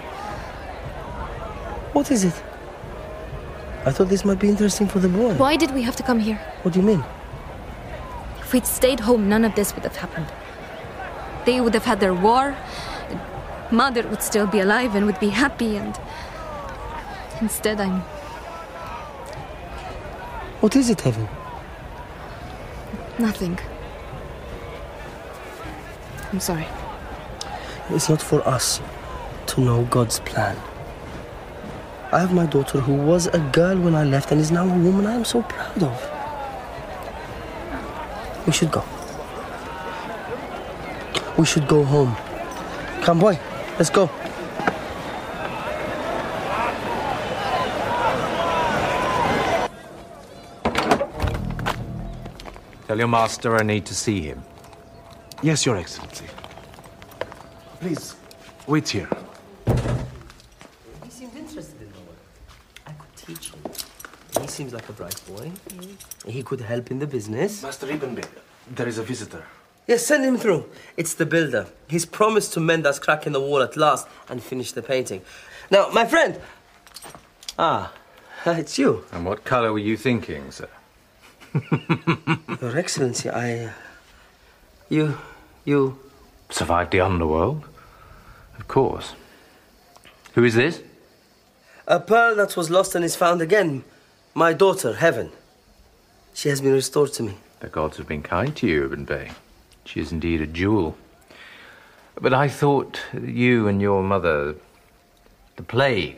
What 1.92 2.12
is 2.12 2.22
it? 2.22 2.51
I 3.84 3.90
thought 3.90 4.08
this 4.08 4.24
might 4.24 4.38
be 4.38 4.48
interesting 4.48 4.86
for 4.86 5.00
the 5.00 5.08
boy. 5.08 5.34
Why 5.34 5.56
did 5.56 5.72
we 5.72 5.82
have 5.82 5.96
to 5.96 6.02
come 6.02 6.20
here? 6.20 6.36
What 6.62 6.74
do 6.74 6.80
you 6.80 6.86
mean? 6.86 7.04
If 8.38 8.52
we'd 8.52 8.66
stayed 8.66 9.00
home, 9.00 9.28
none 9.28 9.44
of 9.44 9.54
this 9.54 9.74
would 9.74 9.84
have 9.84 9.96
happened. 9.96 10.26
They 11.46 11.60
would 11.60 11.74
have 11.74 11.84
had 11.84 11.98
their 12.00 12.14
war. 12.14 12.56
Mother 13.70 14.06
would 14.08 14.22
still 14.22 14.46
be 14.46 14.60
alive 14.60 14.94
and 14.94 15.06
would 15.06 15.18
be 15.18 15.30
happy, 15.30 15.76
and 15.76 15.98
instead, 17.40 17.80
I'm. 17.80 18.00
What 20.60 20.76
is 20.76 20.90
it, 20.90 21.00
Heaven? 21.00 21.28
nothing. 23.18 23.58
I'm 26.32 26.40
sorry. 26.40 26.66
It's 27.90 28.08
not 28.08 28.20
for 28.20 28.46
us 28.46 28.80
to 29.46 29.60
know 29.60 29.84
God's 29.84 30.20
plan. 30.20 30.56
I 32.12 32.20
have 32.20 32.35
my 32.35 32.44
daughter 32.44 32.79
who 32.79 32.92
was 32.92 33.27
a 33.29 33.38
girl 33.52 33.79
when 33.79 33.94
I 33.94 34.04
left 34.04 34.31
and 34.33 34.40
is 34.40 34.50
now 34.50 34.65
a 34.65 34.79
woman 34.79 35.06
I 35.06 35.15
am 35.15 35.25
so 35.25 35.40
proud 35.42 35.83
of. 35.83 36.10
We 38.46 38.52
should 38.52 38.71
go. 38.71 38.85
We 41.38 41.46
should 41.46 41.67
go 41.67 41.83
home. 41.85 42.15
Come, 43.00 43.19
boy, 43.19 43.38
let's 43.79 43.88
go. 43.88 44.10
Tell 52.87 52.98
your 52.98 53.08
master 53.08 53.56
I 53.56 53.63
need 53.63 53.87
to 53.87 53.94
see 53.94 54.21
him. 54.21 54.42
Yes, 55.42 55.65
Your 55.65 55.79
Excellency. 55.79 56.27
Please, 57.81 58.15
wait 58.67 58.87
here. 58.87 59.08
He 61.02 61.10
seemed 61.10 61.35
interested 61.35 61.81
in 61.81 61.88
Noah. 61.88 62.94
I 63.33 63.35
could 63.35 63.40
teach 63.40 63.50
him. 63.52 64.42
He 64.42 64.48
seems 64.48 64.72
like 64.72 64.88
a 64.88 64.92
bright 64.92 65.20
boy. 65.26 65.50
He 66.26 66.42
could 66.42 66.60
help 66.60 66.90
in 66.90 66.98
the 66.98 67.06
business. 67.06 67.62
Master 67.62 67.90
Ibn 67.90 68.20
there 68.74 68.88
is 68.88 68.98
a 68.98 69.02
visitor. 69.02 69.44
Yes, 69.87 70.06
send 70.06 70.24
him 70.24 70.38
through. 70.38 70.64
It's 70.96 71.14
the 71.14 71.26
builder. 71.26 71.66
He's 71.88 72.06
promised 72.06 72.52
to 72.54 72.60
mend 72.60 72.87
us 72.87 72.98
crack 72.98 73.26
in 73.26 73.33
the 73.33 73.40
wall 73.40 73.60
at 73.62 73.76
last 73.76 74.06
and 74.28 74.40
finish 74.42 74.72
the 74.72 74.83
painting. 74.83 75.22
Now, 75.70 75.88
my 75.92 76.06
friend. 76.06 76.40
Ah, 77.58 77.92
it's 78.46 78.78
you. 78.78 79.04
And 79.12 79.26
what 79.26 79.44
colour 79.44 79.72
were 79.72 79.80
you 79.80 79.96
thinking, 79.96 80.52
sir? 80.52 80.68
Your 82.60 82.78
Excellency, 82.78 83.28
I. 83.28 83.64
uh, 83.66 83.70
You. 84.88 85.18
You. 85.64 85.98
Survived 86.50 86.92
the 86.92 87.00
underworld? 87.00 87.64
Of 88.58 88.68
course. 88.68 89.14
Who 90.35 90.44
is 90.44 90.54
this? 90.54 90.80
A 91.87 91.98
pearl 92.00 92.35
that 92.37 92.56
was 92.56 92.70
lost 92.70 92.94
and 92.94 93.04
is 93.04 93.16
found 93.16 93.42
again. 93.42 93.85
My 94.35 94.52
daughter, 94.52 94.94
Heaven. 94.94 95.33
She 96.35 96.48
has 96.48 96.60
been 96.60 96.72
restored 96.72 97.12
to 97.14 97.22
me. 97.22 97.37
The 97.60 97.68
gods 97.68 97.96
have 97.98 98.08
been 98.08 98.22
kind 98.22 98.54
to 98.56 98.66
you, 98.66 98.85
Urban 98.85 99.04
Bay. 99.04 99.33
She 99.85 100.00
is 100.00 100.12
indeed 100.12 100.40
a 100.40 100.46
jewel. 100.46 100.96
But 102.20 102.33
I 102.33 102.48
thought 102.48 103.00
you 103.12 103.68
and 103.68 103.80
your 103.80 104.02
mother. 104.02 104.54
The 105.56 105.62
plague. 105.62 106.16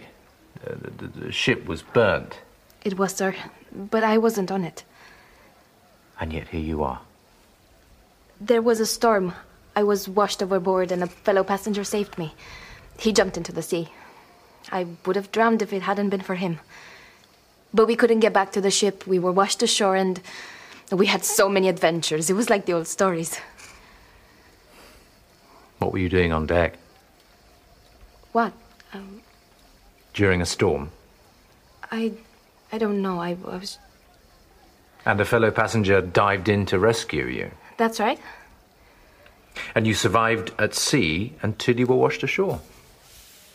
uh, 0.67 0.75
The, 0.81 0.91
the, 1.07 1.21
the 1.27 1.33
ship 1.33 1.67
was 1.67 1.83
burnt. 1.83 2.39
It 2.85 2.99
was, 2.99 3.15
sir, 3.15 3.35
but 3.73 4.05
I 4.05 4.19
wasn't 4.19 4.51
on 4.53 4.65
it. 4.65 4.85
And 6.21 6.33
yet 6.33 6.49
here 6.49 6.61
you 6.61 6.83
are. 6.85 7.01
There 8.41 8.63
was 8.63 8.79
a 8.81 8.87
storm. 8.87 9.33
I 9.75 9.83
was 9.83 10.09
washed 10.09 10.43
overboard, 10.43 10.93
and 10.93 11.03
a 11.03 11.07
fellow 11.07 11.43
passenger 11.43 11.83
saved 11.85 12.19
me. 12.19 12.35
He 12.99 13.13
jumped 13.13 13.37
into 13.37 13.53
the 13.53 13.63
sea. 13.63 13.89
I 14.73 14.87
would 15.05 15.17
have 15.17 15.31
drowned 15.33 15.63
if 15.63 15.73
it 15.73 15.83
hadn't 15.83 16.11
been 16.11 16.21
for 16.21 16.35
him. 16.35 16.59
But 17.73 17.87
we 17.87 17.97
couldn't 17.97 18.21
get 18.21 18.33
back 18.33 18.53
to 18.53 18.61
the 18.61 18.71
ship. 18.71 19.07
We 19.07 19.19
were 19.19 19.33
washed 19.33 19.63
ashore, 19.63 19.97
and 19.97 20.21
we 20.93 21.07
had 21.07 21.25
so 21.25 21.49
many 21.49 21.69
adventures. 21.69 22.31
It 22.31 22.35
was 22.35 22.49
like 22.49 22.67
the 22.67 22.73
old 22.73 22.87
stories. 22.87 23.39
What 25.79 25.93
were 25.93 25.99
you 25.99 26.09
doing 26.09 26.33
on 26.33 26.47
deck 26.47 26.79
What? 28.33 28.53
Um, 28.93 29.21
during 30.15 30.41
a 30.41 30.47
storm? 30.47 30.91
I, 31.91 32.13
I 32.73 32.79
don't 32.79 33.03
know. 33.03 33.21
I, 33.21 33.31
I 33.31 33.57
was. 33.59 33.79
And 35.05 35.21
a 35.21 35.25
fellow 35.25 35.51
passenger 35.51 36.01
dived 36.01 36.49
in 36.49 36.65
to 36.67 36.79
rescue 36.79 37.27
you. 37.27 37.51
That's 37.77 38.01
right. 38.01 38.19
And 39.75 39.87
you 39.87 39.95
survived 39.95 40.53
at 40.59 40.75
sea 40.75 41.35
until 41.43 41.79
you 41.79 41.87
were 41.87 41.97
washed 41.97 42.23
ashore. 42.23 42.61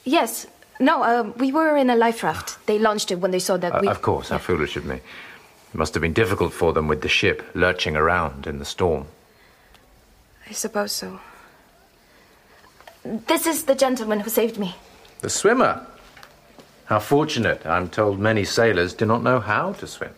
Yes. 0.04 0.46
No. 0.80 1.04
Uh, 1.04 1.24
we 1.38 1.52
were 1.52 1.76
in 1.78 1.90
a 1.90 1.96
life 1.96 2.24
raft. 2.24 2.58
They 2.66 2.80
launched 2.80 3.12
it 3.12 3.20
when 3.20 3.32
they 3.32 3.40
saw 3.40 3.58
that 3.58 3.74
Uh, 3.74 3.80
we. 3.82 3.88
of 3.88 4.02
course, 4.02 4.30
how 4.30 4.38
foolish 4.38 4.76
of 4.78 4.86
me. 4.86 4.96
It 4.96 5.78
must 5.78 5.94
have 5.94 6.02
been 6.02 6.14
difficult 6.14 6.54
for 6.54 6.74
them 6.74 6.88
with 6.88 7.02
the 7.02 7.10
ship 7.10 7.44
lurching 7.54 7.96
around 7.96 8.48
in 8.48 8.58
the 8.60 8.66
storm. 8.66 9.06
I 10.50 10.54
suppose 10.54 10.92
so. 10.92 11.20
This 13.04 13.46
is 13.46 13.64
the 13.64 13.76
gentleman 13.76 14.20
who 14.22 14.30
saved 14.30 14.58
me. 14.58 14.76
The 15.22 15.30
swimmer. 15.30 15.86
How 16.86 17.00
fortunate. 17.00 17.66
I'm 17.66 17.88
told 17.90 18.20
many 18.20 18.44
sailors 18.46 18.94
do 18.96 19.06
not 19.06 19.22
know 19.22 19.40
how 19.40 19.74
to 19.74 19.86
swim. 19.88 20.12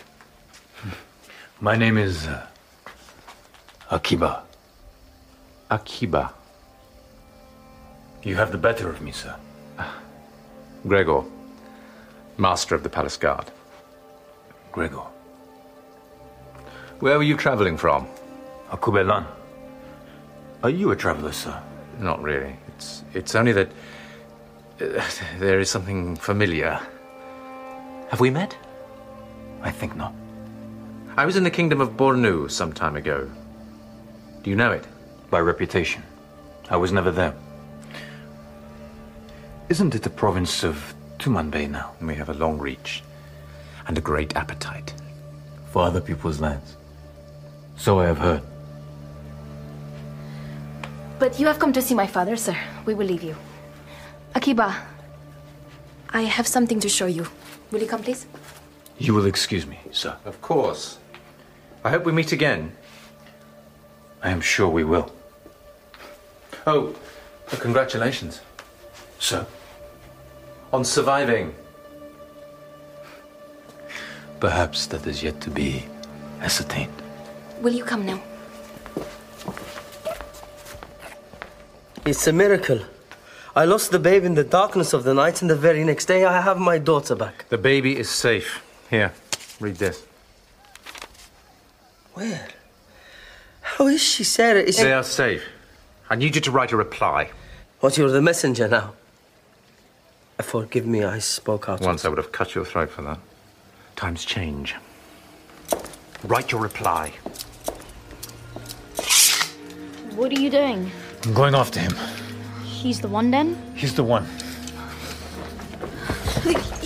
My 1.60 1.76
name 1.76 1.98
is 1.98 2.28
uh, 2.28 2.46
Akiba. 3.90 4.44
Akiba. 5.70 6.34
You 8.24 8.36
have 8.36 8.52
the 8.52 8.58
better 8.58 8.90
of 8.90 9.02
me, 9.02 9.12
sir. 9.12 9.36
Gregor, 10.88 11.24
master 12.38 12.74
of 12.76 12.84
the 12.84 12.90
palace 12.90 13.18
guard. 13.18 13.46
Gregor. 14.72 15.06
Where 17.00 17.18
were 17.18 17.24
you 17.24 17.38
traveling 17.38 17.78
from? 17.78 18.08
Akubelan. 18.70 19.26
Are 20.64 20.70
you 20.70 20.92
a 20.92 20.96
traveler, 20.96 21.32
sir? 21.32 21.62
Not 22.00 22.22
really. 22.22 22.56
It's 22.70 23.04
it's 23.14 23.36
only 23.36 23.52
that 23.52 23.70
uh, 24.80 25.02
there 25.40 25.60
is 25.60 25.70
something 25.70 26.16
familiar. 26.16 26.80
Have 28.10 28.20
we 28.20 28.30
met? 28.30 28.58
I 29.62 29.72
think 29.72 29.96
not. 29.96 30.14
I 31.18 31.26
was 31.26 31.36
in 31.36 31.44
the 31.44 31.52
kingdom 31.52 31.82
of 31.82 31.98
Bornu 31.98 32.50
some 32.50 32.74
time 32.74 32.96
ago. 32.96 33.30
Do 34.44 34.50
you 34.50 34.56
know 34.56 34.72
it? 34.72 34.86
By 35.30 35.40
reputation. 35.40 36.04
I 36.70 36.78
was 36.78 36.92
never 36.92 37.12
there. 37.12 37.36
Isn't 39.72 39.96
it 39.96 40.04
the 40.04 40.10
province 40.10 40.66
of 40.66 40.94
Tumanbay 41.18 41.70
now? 41.70 41.94
We 42.02 42.16
have 42.16 42.28
a 42.28 42.34
long 42.34 42.58
reach 42.58 43.04
and 43.88 43.98
a 43.98 44.02
great 44.02 44.36
appetite. 44.36 44.94
For 45.72 45.84
other 45.84 46.02
people's 46.02 46.42
lands. 46.42 46.76
So 47.78 48.02
I 48.02 48.08
have 48.08 48.18
heard. 48.18 48.42
But 51.20 51.40
you 51.40 51.48
have 51.48 51.58
come 51.58 51.72
to 51.72 51.82
see 51.82 51.96
my 51.96 52.06
father, 52.06 52.36
sir. 52.36 52.58
We 52.86 52.96
will 52.96 53.06
leave 53.06 53.24
you. 53.24 53.38
Akiba, 54.36 54.76
I 56.10 56.24
have 56.24 56.48
something 56.48 56.82
to 56.82 56.90
show 56.90 57.06
you. 57.06 57.26
Will 57.72 57.80
you 57.80 57.88
come, 57.88 58.04
please? 58.04 58.28
You 58.98 59.14
will 59.14 59.26
excuse 59.26 59.66
me, 59.66 59.80
sir. 59.92 60.18
Of 60.26 60.42
course. 60.42 60.98
I 61.86 61.92
hope 61.92 62.04
we 62.04 62.12
meet 62.12 62.34
again. 62.34 62.74
I 64.22 64.32
am 64.32 64.42
sure 64.42 64.68
we 64.68 64.84
will. 64.84 65.10
Oh, 66.68 66.94
congratulations. 67.48 68.42
Sir? 69.18 69.48
On 70.74 70.86
surviving. 70.86 71.54
Perhaps 74.40 74.88
that 74.88 75.06
is 75.06 75.22
yet 75.22 75.40
to 75.42 75.50
be 75.50 75.86
ascertained. 76.42 76.94
Will 77.62 77.74
you 77.74 77.84
come 77.84 78.06
now? 78.06 78.22
It's 82.06 82.26
a 82.26 82.34
miracle. 82.34 82.80
I 83.56 83.66
lost 83.66 83.92
the 83.92 84.00
babe 84.00 84.24
in 84.24 84.34
the 84.34 84.46
darkness 84.46 84.94
of 84.94 85.04
the 85.04 85.14
night, 85.14 85.42
and 85.42 85.52
the 85.52 85.56
very 85.56 85.84
next 85.84 86.06
day 86.06 86.26
I 86.26 86.42
have 86.42 86.58
my 86.58 86.78
daughter 86.78 87.16
back. 87.16 87.46
The 87.50 87.58
baby 87.58 87.98
is 87.98 88.10
safe. 88.10 88.64
Here, 88.90 89.14
read 89.60 89.76
this. 89.76 90.04
Where? 92.14 92.48
How 93.62 93.88
is 93.88 94.02
she, 94.02 94.24
Sarah? 94.24 94.62
Is 94.62 94.78
They 94.78 94.84
she... 94.84 94.92
are 94.92 95.04
safe. 95.04 95.44
I 96.10 96.16
need 96.16 96.36
you 96.36 96.42
to 96.42 96.52
write 96.52 96.72
a 96.72 96.78
reply. 96.78 97.30
What, 97.82 97.98
you're 97.98 98.10
the 98.10 98.22
messenger 98.22 98.68
now? 98.68 98.94
Forgive 100.42 100.86
me, 100.86 101.04
I 101.04 101.20
spoke 101.20 101.70
out. 101.70 101.82
Once 101.82 102.04
I 102.04 102.10
would 102.10 102.18
have 102.18 102.32
cut 102.32 102.56
your 102.56 102.66
throat 102.66 102.90
for 102.90 103.04
that. 103.04 103.20
Times 103.96 104.26
change. 104.26 104.76
Write 106.24 106.52
your 106.52 106.62
reply. 106.62 107.14
What 110.16 110.32
are 110.32 110.40
you 110.40 110.50
doing? 110.50 110.92
I'm 111.24 111.34
going 111.34 111.56
after 111.56 111.80
him. 111.80 111.94
He's 112.64 113.00
the 113.00 113.08
one 113.08 113.32
then? 113.32 113.56
He's 113.76 113.96
the 113.96 114.04
one. 114.04 114.28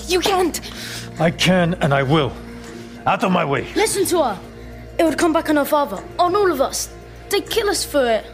You 0.08 0.20
can't! 0.20 0.62
I 1.20 1.32
can 1.32 1.74
and 1.76 1.94
I 1.94 2.04
will. 2.04 2.32
Out 3.06 3.24
of 3.24 3.32
my 3.32 3.44
way. 3.44 3.74
Listen 3.74 4.06
to 4.06 4.24
her. 4.24 4.40
It 5.00 5.04
would 5.04 5.18
come 5.18 5.34
back 5.34 5.50
on 5.50 5.56
her 5.56 5.66
father, 5.66 6.04
on 6.20 6.36
all 6.36 6.52
of 6.52 6.62
us. 6.62 6.94
They'd 7.30 7.50
kill 7.50 7.70
us 7.70 7.84
for 7.84 8.06
it. 8.06 8.26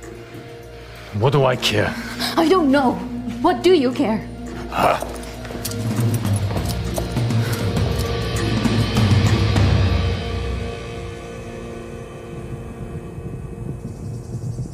What 1.20 1.32
do 1.34 1.46
I 1.46 1.56
care? 1.56 1.94
I 2.36 2.48
don't 2.50 2.72
know. 2.72 2.96
What 3.42 3.64
do 3.64 3.74
you 3.74 3.94
care? 3.94 4.28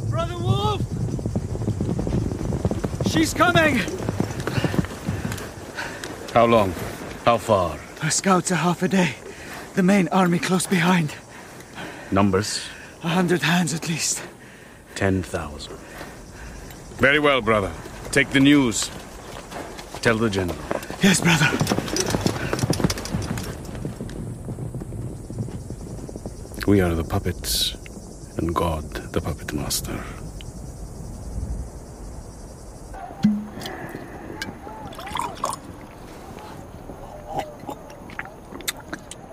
Brother 0.09 0.37
Wolf! 0.37 0.81
She's 3.09 3.33
coming! 3.33 3.79
How 6.33 6.45
long? 6.45 6.73
How 7.25 7.39
far? 7.39 7.79
Our 8.03 8.11
scouts 8.11 8.51
are 8.51 8.55
half 8.55 8.83
a 8.83 8.87
day. 8.87 9.15
The 9.73 9.81
main 9.81 10.07
army 10.09 10.37
close 10.37 10.67
behind. 10.67 11.15
Numbers? 12.11 12.63
A 13.03 13.07
hundred 13.07 13.41
hands 13.41 13.73
at 13.73 13.89
least. 13.89 14.21
Ten 14.93 15.23
thousand. 15.23 15.77
Very 16.97 17.19
well, 17.19 17.41
brother. 17.41 17.71
Take 18.11 18.29
the 18.29 18.39
news. 18.39 18.91
Tell 20.01 20.17
the 20.17 20.29
general. 20.29 20.57
Yes, 21.01 21.19
brother. 21.21 21.51
We 26.65 26.81
are 26.81 26.93
the 26.95 27.03
puppets, 27.03 27.75
and 28.37 28.53
God 28.55 28.83
the 29.11 29.21
puppet 29.21 29.53
master. 29.53 30.03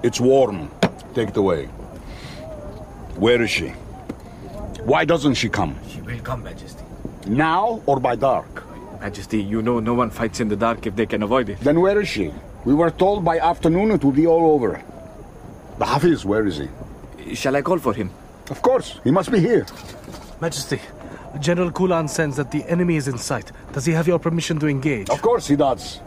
It's 0.03 0.21
warm. 0.21 0.71
Take 1.15 1.31
it 1.31 1.37
away. 1.37 1.67
Where 3.17 3.41
is 3.41 3.51
she? 3.51 3.69
Why 4.85 5.05
doesn't 5.05 5.35
she 5.35 5.49
come? 5.49 5.77
She 5.89 6.01
will 6.03 6.21
come, 6.21 6.43
Majesty. 6.43 6.85
Now 7.27 7.81
or 7.87 8.01
by 8.01 8.17
dark? 8.17 8.64
Majesty, 9.05 9.43
you 9.43 9.61
know 9.61 9.81
no 9.81 9.93
one 9.93 10.09
fights 10.09 10.41
in 10.41 10.49
the 10.49 10.57
dark 10.57 10.87
if 10.87 10.97
they 10.97 11.05
can 11.05 11.23
avoid 11.23 11.51
it. 11.51 11.61
Then 11.61 11.79
where 11.83 12.01
is 12.01 12.09
she? 12.09 12.33
We 12.65 12.73
were 12.73 12.91
told 12.91 13.23
by 13.23 13.39
afternoon 13.39 13.91
it 13.91 14.03
would 14.03 14.17
be 14.17 14.27
all 14.27 14.53
over. 14.55 14.83
The 15.79 15.85
Hafiz, 15.85 16.25
where 16.25 16.47
is 16.47 16.57
he? 16.57 17.35
Shall 17.35 17.55
I 17.55 17.61
call 17.61 17.79
for 17.79 17.93
him? 17.93 18.11
Of 18.49 18.63
course, 18.63 19.01
he 19.05 19.11
must 19.11 19.31
be 19.31 19.41
here. 19.41 19.67
Majesty, 20.41 20.81
General 21.39 21.71
Kulan 21.71 22.09
sends 22.09 22.39
that 22.39 22.51
the 22.51 22.65
enemy 22.65 22.97
is 22.97 23.07
in 23.07 23.19
sight. 23.19 23.53
Does 23.75 23.85
he 23.85 23.93
have 23.93 24.09
your 24.09 24.19
permission 24.19 24.59
to 24.61 24.69
engage? 24.69 25.11
Of 25.11 25.21
course 25.21 25.47
he 25.49 25.57
does. 25.57 26.01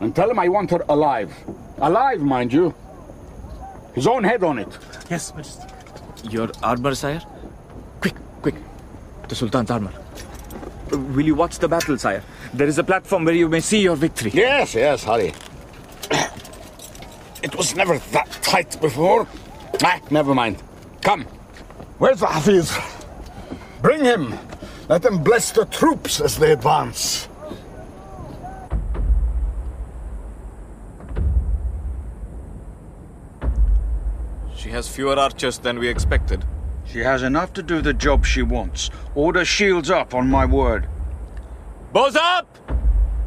And 0.00 0.16
tell 0.16 0.30
him 0.30 0.38
I 0.38 0.48
want 0.48 0.70
her 0.70 0.82
alive. 0.88 1.30
Alive, 1.82 2.22
mind 2.22 2.50
you. 2.50 2.74
His 3.94 4.06
own 4.06 4.24
head 4.24 4.42
on 4.42 4.58
it. 4.58 4.78
Yes, 5.10 5.34
Majesty. 5.34 5.66
Your 6.30 6.48
armor, 6.62 6.94
sire? 6.94 7.20
Quick, 8.00 8.14
quick. 8.40 8.54
The 9.28 9.34
Sultan's 9.34 9.70
armor. 9.70 9.92
Will 10.92 11.24
you 11.24 11.34
watch 11.34 11.58
the 11.58 11.68
battle, 11.68 11.96
sire? 11.96 12.22
There 12.52 12.66
is 12.66 12.78
a 12.78 12.84
platform 12.84 13.24
where 13.24 13.34
you 13.34 13.48
may 13.48 13.60
see 13.60 13.80
your 13.80 13.96
victory. 13.96 14.30
Yes, 14.34 14.74
yes, 14.74 15.04
hurry. 15.04 15.32
It 17.42 17.56
was 17.56 17.74
never 17.74 17.98
that 17.98 18.30
tight 18.42 18.80
before. 18.80 19.26
Ah, 19.82 20.00
never 20.10 20.32
mind. 20.32 20.62
Come. 21.00 21.24
Where's 21.98 22.20
the 22.20 22.26
Hafiz? 22.26 22.76
Bring 23.80 24.04
him. 24.04 24.38
Let 24.88 25.02
them 25.02 25.24
bless 25.24 25.50
the 25.50 25.64
troops 25.64 26.20
as 26.20 26.38
they 26.38 26.52
advance. 26.52 27.28
She 34.54 34.68
has 34.70 34.88
fewer 34.88 35.18
archers 35.18 35.58
than 35.58 35.80
we 35.80 35.88
expected. 35.88 36.44
She 36.92 36.98
has 36.98 37.22
enough 37.22 37.54
to 37.54 37.62
do 37.62 37.80
the 37.80 37.94
job 37.94 38.26
she 38.26 38.42
wants. 38.42 38.90
Order 39.14 39.46
shields 39.46 39.88
up, 39.88 40.12
on 40.12 40.28
my 40.28 40.44
word. 40.44 40.86
Bows 41.90 42.16
up! 42.16 42.46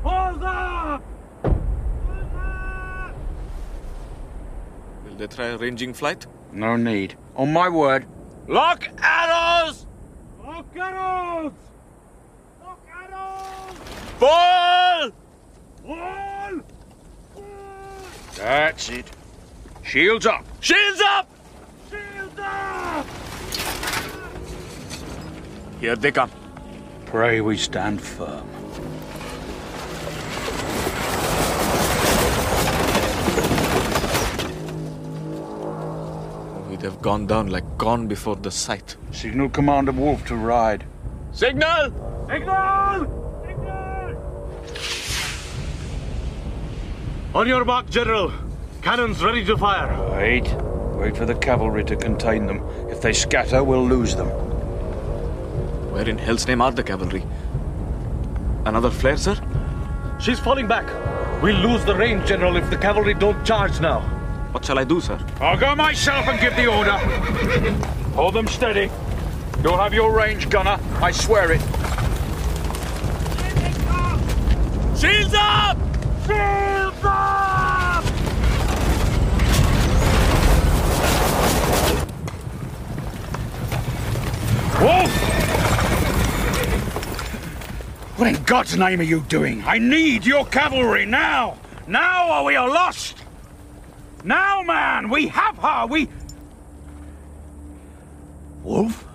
Bows 0.03 0.39
up! 0.43 1.03
Will 5.03 5.15
they 5.15 5.25
try 5.25 5.47
a 5.47 5.57
ranging 5.57 5.95
flight? 5.95 6.27
No 6.51 6.75
need. 6.75 7.17
On 7.35 7.51
my 7.51 7.67
word. 7.67 8.05
Lock 8.47 8.87
arrows! 8.99 9.87
Lock 10.43 10.67
arrows! 10.75 11.53
Lock 12.63 12.87
arrows! 12.87 13.77
Fall! 14.19 15.09
Fall! 15.87 16.61
That's 18.35 18.89
it. 18.89 19.09
Shields 19.81 20.27
up! 20.27 20.45
Shields 20.59 21.01
up! 21.01 21.27
Shields 21.89 22.39
up! 22.39 23.24
Here 25.79 25.95
they 25.95 26.11
come. 26.11 26.31
Pray 27.05 27.41
we 27.41 27.57
stand 27.57 28.01
firm. 28.01 28.45
We'd 36.69 36.81
have 36.81 37.01
gone 37.01 37.27
down 37.27 37.47
like 37.47 37.77
gone 37.77 38.07
before 38.07 38.35
the 38.35 38.51
sight. 38.51 38.95
Signal 39.11 39.49
Commander 39.49 39.91
Wolf 39.91 40.25
to 40.25 40.35
ride. 40.35 40.85
Signal! 41.31 41.91
Signal! 42.29 43.25
On 47.35 47.45
your 47.45 47.65
mark, 47.65 47.89
General. 47.89 48.31
Cannons 48.81 49.21
ready 49.21 49.43
to 49.45 49.57
fire. 49.57 49.91
Wait. 50.11 50.49
Wait 50.95 51.17
for 51.17 51.25
the 51.25 51.35
cavalry 51.35 51.83
to 51.83 51.95
contain 51.97 52.45
them. 52.47 52.59
If 52.95 53.01
they 53.01 53.11
scatter, 53.11 53.61
we'll 53.61 53.85
lose 53.85 54.15
them. 54.15 54.29
Where 55.91 56.07
in 56.07 56.17
hell's 56.17 56.47
name 56.47 56.61
are 56.61 56.71
the 56.71 56.81
cavalry? 56.81 57.23
Another 58.65 58.89
flare, 58.89 59.17
sir? 59.17 59.35
She's 60.17 60.39
falling 60.39 60.65
back. 60.65 60.87
We'll 61.43 61.57
lose 61.57 61.83
the 61.83 61.93
range, 61.93 62.25
General, 62.25 62.55
if 62.55 62.69
the 62.69 62.77
cavalry 62.77 63.13
don't 63.13 63.45
charge 63.45 63.81
now. 63.81 63.99
What 64.53 64.63
shall 64.63 64.79
I 64.79 64.85
do, 64.85 65.01
sir? 65.01 65.19
I'll 65.41 65.57
go 65.57 65.75
myself 65.75 66.25
and 66.29 66.39
give 66.39 66.55
the 66.55 66.67
order. 66.67 66.97
Hold 68.15 68.33
them 68.33 68.47
steady. 68.47 68.89
You'll 69.61 69.77
have 69.77 69.93
your 69.93 70.15
range, 70.15 70.49
gunner. 70.49 70.79
I 71.01 71.11
swear 71.11 71.51
it. 71.51 71.61
Shields 74.97 75.33
up! 75.35 75.77
Shields 76.25 76.64
What 88.15 88.29
in 88.29 88.41
God's 88.43 88.77
name 88.77 89.01
are 89.01 89.03
you 89.03 89.21
doing? 89.21 89.61
I 89.65 89.77
need 89.77 90.25
your 90.25 90.45
cavalry 90.45 91.05
now! 91.05 91.57
Now 91.85 92.39
or 92.39 92.45
we 92.45 92.55
are 92.55 92.69
lost! 92.69 93.17
Now, 94.23 94.61
man! 94.61 95.09
We 95.09 95.27
have 95.27 95.57
her! 95.57 95.85
We. 95.85 96.07
Wolf? 98.63 99.05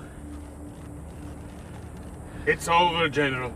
It's 2.46 2.68
over, 2.68 3.08
General. 3.08 3.50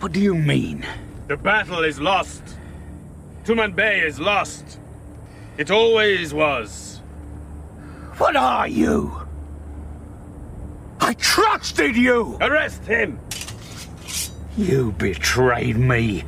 What 0.00 0.12
do 0.12 0.20
you 0.20 0.34
mean? 0.34 0.86
The 1.28 1.36
battle 1.36 1.84
is 1.84 2.00
lost. 2.00 2.42
Tumanbay 3.44 4.04
is 4.06 4.18
lost. 4.18 4.78
It 5.58 5.70
always 5.70 6.32
was. 6.32 7.00
What 8.16 8.36
are 8.36 8.68
you? 8.68 9.20
I 10.98 11.12
trusted 11.14 11.94
you! 11.94 12.38
Arrest 12.40 12.84
him! 12.86 13.18
You 14.56 14.92
betrayed 14.92 15.78
me. 15.78 16.24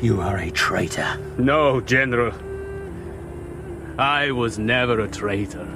You 0.00 0.20
are 0.20 0.36
a 0.38 0.52
traitor. 0.52 1.18
No, 1.36 1.80
General. 1.80 2.32
I 3.98 4.30
was 4.30 4.56
never 4.56 5.00
a 5.00 5.08
traitor. 5.08 5.68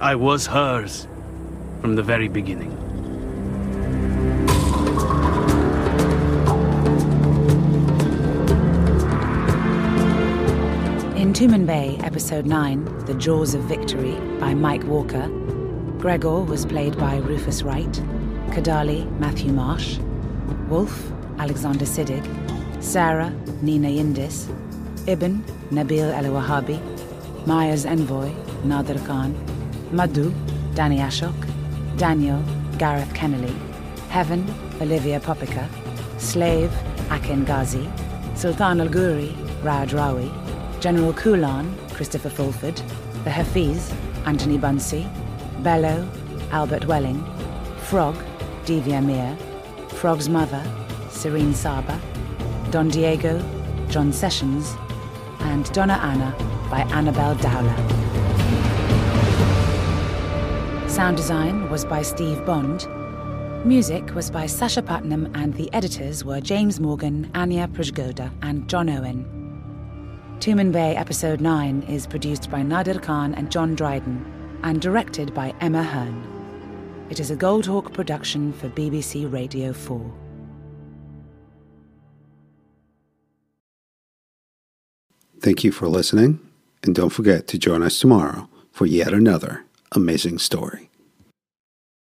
I 0.00 0.16
was 0.16 0.46
hers 0.46 1.06
from 1.80 1.94
the 1.94 2.02
very 2.02 2.26
beginning. 2.26 2.72
In 11.16 11.32
Tumanbay, 11.32 12.02
Episode 12.02 12.46
9, 12.46 13.06
The 13.06 13.14
Jaws 13.14 13.54
of 13.54 13.62
Victory, 13.62 14.16
by 14.40 14.52
Mike 14.52 14.82
Walker, 14.82 15.28
Gregor 15.98 16.40
was 16.40 16.66
played 16.66 16.98
by 16.98 17.18
Rufus 17.18 17.62
Wright, 17.62 18.02
Kadali, 18.56 19.04
Matthew 19.18 19.52
Marsh, 19.52 19.98
Wolf, 20.70 21.12
Alexander 21.38 21.84
Siddig, 21.84 22.24
Sarah, 22.82 23.30
Nina 23.60 23.88
Yindis, 23.88 24.48
Ibn, 25.06 25.44
Nabil 25.70 26.10
Elouahabi, 26.18 26.80
Maya's 27.46 27.84
Envoy, 27.84 28.32
Nadir 28.64 28.98
Khan, 29.00 29.34
Madhu, 29.92 30.32
Danny 30.74 31.00
Ashok, 31.00 31.36
Daniel, 31.98 32.42
Gareth 32.78 33.12
Kennerley, 33.12 33.54
Heaven, 34.08 34.42
Olivia 34.80 35.20
Popica, 35.20 35.68
Slave, 36.16 36.72
Akin 37.10 37.44
Gazi, 37.44 37.84
Sultan 38.38 38.80
Al 38.80 38.88
Ghuri, 38.88 39.36
Raj 39.62 39.92
Rawi, 39.92 40.30
General 40.80 41.12
Kulan, 41.12 41.76
Christopher 41.92 42.30
Fulford, 42.30 42.80
the 43.24 43.30
Hafiz, 43.30 43.92
Antony 44.24 44.56
Bunsee, 44.56 45.06
Bello, 45.62 46.08
Albert 46.52 46.86
Welling, 46.86 47.22
Frog, 47.82 48.16
Divya 48.66 49.00
Mir, 49.00 49.36
Frog's 49.90 50.28
mother, 50.28 50.60
Sirine 51.08 51.54
Saba, 51.54 52.00
Don 52.72 52.88
Diego, 52.88 53.40
John 53.88 54.12
Sessions, 54.12 54.74
and 55.38 55.72
Donna 55.72 55.94
Anna 56.02 56.34
by 56.68 56.80
Annabelle 56.92 57.36
Dowler. 57.36 57.76
Sound 60.88 61.16
design 61.16 61.70
was 61.70 61.84
by 61.84 62.02
Steve 62.02 62.44
Bond. 62.44 62.88
Music 63.64 64.12
was 64.16 64.32
by 64.32 64.46
Sacha 64.46 64.82
Putnam, 64.82 65.30
and 65.36 65.54
the 65.54 65.72
editors 65.72 66.24
were 66.24 66.40
James 66.40 66.80
Morgan, 66.80 67.30
Anya 67.36 67.68
Prajgoda, 67.68 68.32
and 68.42 68.68
John 68.68 68.90
Owen. 68.90 69.24
Tumanbay 70.40 70.96
Episode 70.96 71.40
9 71.40 71.82
is 71.82 72.08
produced 72.08 72.50
by 72.50 72.64
Nadir 72.64 72.98
Khan 72.98 73.32
and 73.34 73.48
John 73.48 73.76
Dryden 73.76 74.58
and 74.64 74.80
directed 74.80 75.32
by 75.32 75.54
Emma 75.60 75.84
Hearn. 75.84 76.35
It 77.08 77.20
is 77.20 77.30
a 77.30 77.36
Goldhawk 77.36 77.92
production 77.92 78.52
for 78.52 78.68
BBC 78.70 79.32
Radio 79.32 79.72
4. 79.72 80.12
Thank 85.40 85.62
you 85.62 85.70
for 85.70 85.86
listening, 85.86 86.40
and 86.82 86.96
don't 86.96 87.10
forget 87.10 87.46
to 87.48 87.58
join 87.58 87.84
us 87.84 88.00
tomorrow 88.00 88.48
for 88.72 88.86
yet 88.86 89.12
another 89.12 89.64
amazing 89.92 90.38
story. 90.38 90.85